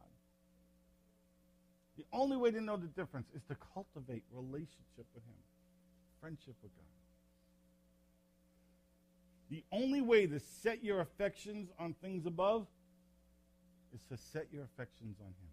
The 1.99 2.07
only 2.11 2.39
way 2.39 2.51
to 2.51 2.61
know 2.61 2.79
the 2.79 2.87
difference 2.87 3.29
is 3.35 3.43
to 3.49 3.57
cultivate 3.75 4.23
relationship 4.33 5.07
with 5.15 5.23
Him, 5.25 5.37
friendship 6.21 6.55
with 6.63 6.75
God. 6.75 6.85
The 9.51 9.63
only 9.71 10.01
way 10.01 10.27
to 10.27 10.41
set 10.41 10.83
your 10.83 11.01
affections 11.01 11.69
on 11.79 11.95
things 12.01 12.25
above 12.25 12.67
is 13.95 14.01
to 14.05 14.17
set 14.17 14.47
your 14.51 14.65
affections 14.65 15.19
on 15.21 15.27
Him. 15.27 15.53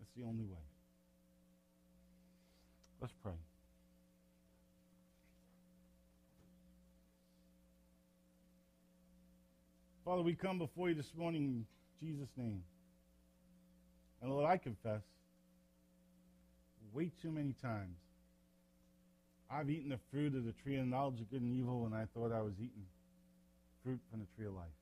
That's 0.00 0.10
the 0.16 0.24
only 0.24 0.44
way. 0.44 0.58
Let's 3.00 3.14
pray. 3.22 3.34
Father, 10.12 10.24
we 10.24 10.34
come 10.34 10.58
before 10.58 10.90
you 10.90 10.94
this 10.94 11.14
morning 11.16 11.42
in 11.42 11.66
Jesus' 11.98 12.28
name. 12.36 12.62
And 14.20 14.30
Lord, 14.30 14.44
I 14.44 14.58
confess, 14.58 15.00
way 16.92 17.10
too 17.22 17.30
many 17.30 17.54
times, 17.62 17.96
I've 19.50 19.70
eaten 19.70 19.88
the 19.88 19.98
fruit 20.10 20.34
of 20.34 20.44
the 20.44 20.52
tree 20.52 20.76
of 20.76 20.86
knowledge 20.86 21.22
of 21.22 21.30
good 21.30 21.40
and 21.40 21.56
evil 21.56 21.80
when 21.80 21.94
I 21.94 22.04
thought 22.12 22.30
I 22.30 22.42
was 22.42 22.52
eating 22.58 22.84
fruit 23.82 24.00
from 24.10 24.20
the 24.20 24.26
tree 24.36 24.44
of 24.44 24.52
life. 24.52 24.76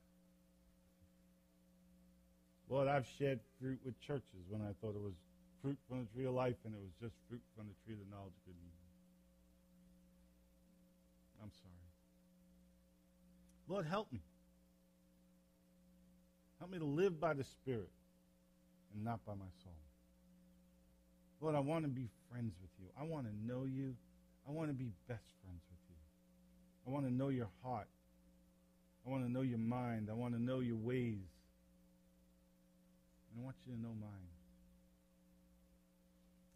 Lord, 2.69 2.89
I've 2.89 3.07
shared 3.17 3.39
fruit 3.57 3.79
with 3.85 3.97
churches 4.01 4.43
when 4.49 4.59
I 4.61 4.75
thought 4.81 4.95
it 4.95 5.01
was 5.01 5.15
fruit 5.61 5.77
from 5.87 5.99
the 6.01 6.07
tree 6.13 6.25
of 6.25 6.33
life 6.33 6.57
and 6.65 6.73
it 6.73 6.81
was 6.81 6.91
just 6.99 7.15
fruit 7.29 7.41
from 7.55 7.67
the 7.67 7.75
tree 7.85 7.93
of 7.93 8.01
the 8.03 8.13
knowledge 8.13 8.35
of 8.35 8.43
good 8.47 8.55
and 8.59 8.67
evil. 8.67 8.91
I'm 11.41 11.51
sorry. 11.63 11.87
Lord, 13.69 13.85
help 13.85 14.11
me. 14.11 14.19
Help 16.61 16.69
me 16.69 16.77
to 16.77 16.85
live 16.85 17.19
by 17.19 17.33
the 17.33 17.43
Spirit 17.43 17.89
and 18.93 19.03
not 19.03 19.25
by 19.25 19.33
my 19.33 19.49
soul. 19.63 19.73
Lord, 21.41 21.55
I 21.55 21.59
want 21.59 21.85
to 21.85 21.89
be 21.89 22.07
friends 22.29 22.53
with 22.61 22.69
you. 22.79 22.85
I 22.95 23.03
want 23.03 23.25
to 23.25 23.33
know 23.51 23.65
you. 23.65 23.95
I 24.47 24.51
want 24.51 24.69
to 24.69 24.75
be 24.75 24.91
best 25.07 25.25
friends 25.43 25.63
with 25.71 25.79
you. 25.89 25.95
I 26.85 26.91
want 26.91 27.07
to 27.07 27.11
know 27.11 27.29
your 27.29 27.47
heart. 27.63 27.87
I 29.07 29.09
want 29.09 29.25
to 29.25 29.31
know 29.31 29.41
your 29.41 29.57
mind. 29.57 30.09
I 30.11 30.13
want 30.13 30.35
to 30.35 30.39
know 30.39 30.59
your 30.59 30.75
ways. 30.75 31.25
And 33.31 33.41
I 33.41 33.43
want 33.43 33.55
you 33.65 33.73
to 33.73 33.81
know 33.81 33.95
mine. 33.99 34.29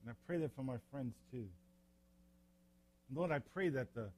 And 0.04 0.12
I 0.12 0.14
pray 0.28 0.38
that 0.38 0.56
for 0.56 0.62
my 0.62 0.78
friends 0.92 1.16
too. 1.32 1.48
And 3.10 3.18
Lord, 3.18 3.32
I 3.32 3.40
pray 3.40 3.70
that 3.70 3.96
the, 3.96 4.10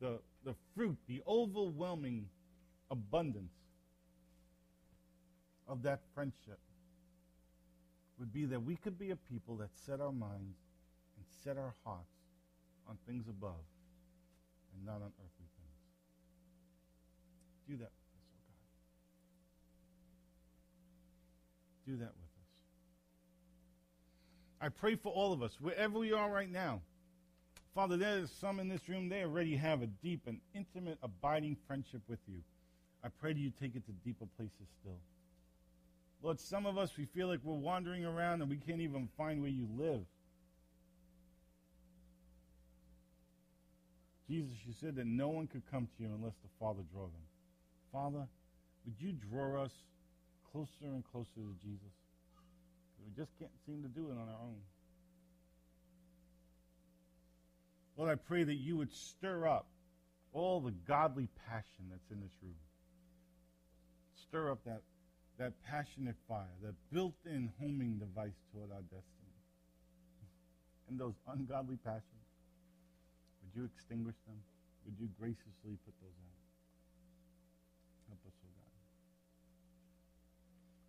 the, 0.00 0.18
the 0.44 0.56
fruit, 0.74 0.98
the 1.06 1.22
overwhelming 1.24 2.26
abundance 2.90 3.52
of 5.68 5.82
that 5.82 6.00
friendship 6.14 6.58
would 8.18 8.32
be 8.32 8.46
that 8.46 8.62
we 8.62 8.76
could 8.76 8.98
be 8.98 9.10
a 9.10 9.16
people 9.16 9.56
that 9.56 9.68
set 9.86 10.00
our 10.00 10.12
minds 10.12 10.58
and 11.16 11.24
set 11.44 11.56
our 11.56 11.74
hearts 11.84 12.16
on 12.88 12.96
things 13.06 13.28
above 13.28 13.64
and 14.74 14.84
not 14.84 14.96
on 14.96 15.12
earthly 15.18 15.46
things. 15.56 15.78
Do 17.68 17.76
that 17.76 17.92
with 17.92 18.16
us, 18.16 18.24
oh 18.32 18.40
God. 21.86 21.92
Do 21.92 21.96
that 21.98 22.12
with 22.16 22.24
us. 22.24 22.48
I 24.60 24.68
pray 24.70 24.96
for 24.96 25.12
all 25.12 25.32
of 25.32 25.42
us, 25.42 25.60
wherever 25.60 25.98
we 25.98 26.12
are 26.12 26.30
right 26.30 26.50
now. 26.50 26.80
Father, 27.74 27.96
there 27.96 28.18
is 28.18 28.30
some 28.40 28.58
in 28.58 28.68
this 28.68 28.88
room, 28.88 29.08
they 29.08 29.22
already 29.22 29.54
have 29.54 29.82
a 29.82 29.86
deep 29.86 30.22
and 30.26 30.40
intimate, 30.54 30.98
abiding 31.02 31.56
friendship 31.66 32.00
with 32.08 32.18
you. 32.26 32.40
I 33.04 33.08
pray 33.20 33.32
that 33.34 33.38
you 33.38 33.52
take 33.60 33.76
it 33.76 33.86
to 33.86 33.92
deeper 34.04 34.26
places 34.36 34.66
still. 34.80 34.98
Lord, 36.22 36.40
some 36.40 36.66
of 36.66 36.76
us, 36.76 36.96
we 36.96 37.04
feel 37.04 37.28
like 37.28 37.40
we're 37.42 37.54
wandering 37.54 38.04
around 38.04 38.40
and 38.40 38.50
we 38.50 38.56
can't 38.56 38.80
even 38.80 39.08
find 39.16 39.40
where 39.40 39.50
you 39.50 39.68
live. 39.76 40.04
Jesus, 44.28 44.56
you 44.66 44.74
said 44.78 44.96
that 44.96 45.06
no 45.06 45.28
one 45.28 45.46
could 45.46 45.62
come 45.70 45.86
to 45.86 46.02
you 46.02 46.10
unless 46.14 46.34
the 46.42 46.50
Father 46.60 46.82
draw 46.92 47.04
them. 47.04 47.24
Father, 47.92 48.26
would 48.84 48.94
you 48.98 49.12
draw 49.12 49.64
us 49.64 49.72
closer 50.52 50.68
and 50.82 51.02
closer 51.10 51.34
to 51.36 51.54
Jesus? 51.62 51.92
We 53.04 53.12
just 53.16 53.30
can't 53.38 53.50
seem 53.64 53.82
to 53.82 53.88
do 53.88 54.08
it 54.08 54.12
on 54.12 54.28
our 54.28 54.42
own. 54.42 54.56
Lord, 57.96 58.10
I 58.10 58.16
pray 58.16 58.44
that 58.44 58.54
you 58.54 58.76
would 58.76 58.92
stir 58.92 59.46
up 59.46 59.66
all 60.32 60.60
the 60.60 60.72
godly 60.86 61.28
passion 61.48 61.86
that's 61.90 62.10
in 62.10 62.20
this 62.20 62.36
room. 62.42 62.54
Stir 64.28 64.52
up 64.52 64.62
that, 64.66 64.82
that 65.38 65.52
passionate 65.64 66.16
fire, 66.28 66.50
that 66.62 66.74
built-in 66.92 67.50
homing 67.60 67.98
device 67.98 68.34
toward 68.52 68.70
our 68.72 68.82
destiny. 68.82 69.04
And 70.88 70.98
those 70.98 71.14
ungodly 71.28 71.76
passions, 71.84 72.26
would 73.42 73.54
you 73.54 73.68
extinguish 73.76 74.16
them? 74.26 74.36
Would 74.84 74.98
you 74.98 75.08
graciously 75.20 75.78
put 75.84 75.94
those 76.00 76.18
out? 76.18 76.38
Help 78.08 78.18
us, 78.26 78.32
oh 78.42 78.50
God. 78.56 78.80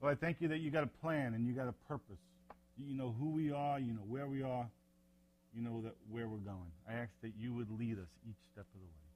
Lord, 0.02 0.18
I 0.18 0.20
thank 0.20 0.42
you 0.42 0.48
that 0.50 0.60
you 0.60 0.72
got 0.72 0.84
a 0.84 0.94
plan 1.04 1.34
and 1.34 1.46
you 1.46 1.54
got 1.54 1.68
a 1.68 1.76
purpose. 1.88 2.24
You 2.78 2.96
know 2.96 3.14
who 3.20 3.30
we 3.30 3.52
are, 3.52 3.78
you 3.78 3.94
know 3.94 4.08
where 4.08 4.26
we 4.26 4.42
are, 4.42 4.68
you 5.54 5.62
know 5.62 5.82
that 5.84 5.96
where 6.10 6.28
we're 6.28 6.38
going. 6.38 6.72
I 6.88 6.94
ask 6.94 7.12
that 7.22 7.34
you 7.38 7.54
would 7.54 7.70
lead 7.78 8.00
us 8.00 8.10
each 8.28 8.40
step 8.54 8.66
of 8.74 8.80
the 8.80 8.88
way. 8.88 9.10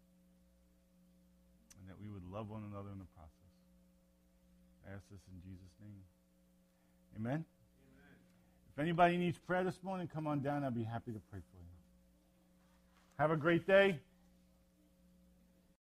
And 1.79 1.89
that 1.89 1.95
we 1.99 2.09
would 2.11 2.29
love 2.29 2.49
one 2.49 2.63
another 2.69 2.91
in 2.91 2.99
the 2.99 3.07
process. 3.15 3.42
Ask 4.93 5.03
this 5.09 5.19
in 5.31 5.41
Jesus' 5.41 5.73
name. 5.81 6.03
Amen? 7.15 7.31
Amen. 7.31 7.45
If 8.73 8.79
anybody 8.79 9.17
needs 9.17 9.39
prayer 9.39 9.63
this 9.63 9.81
morning, 9.81 10.07
come 10.13 10.27
on 10.27 10.41
down. 10.41 10.63
I'll 10.63 10.69
be 10.69 10.83
happy 10.83 11.11
to 11.11 11.19
pray 11.31 11.39
for 11.39 11.57
you. 11.57 11.73
Have 13.17 13.31
a 13.31 13.35
great 13.35 13.65
day. 13.65 13.99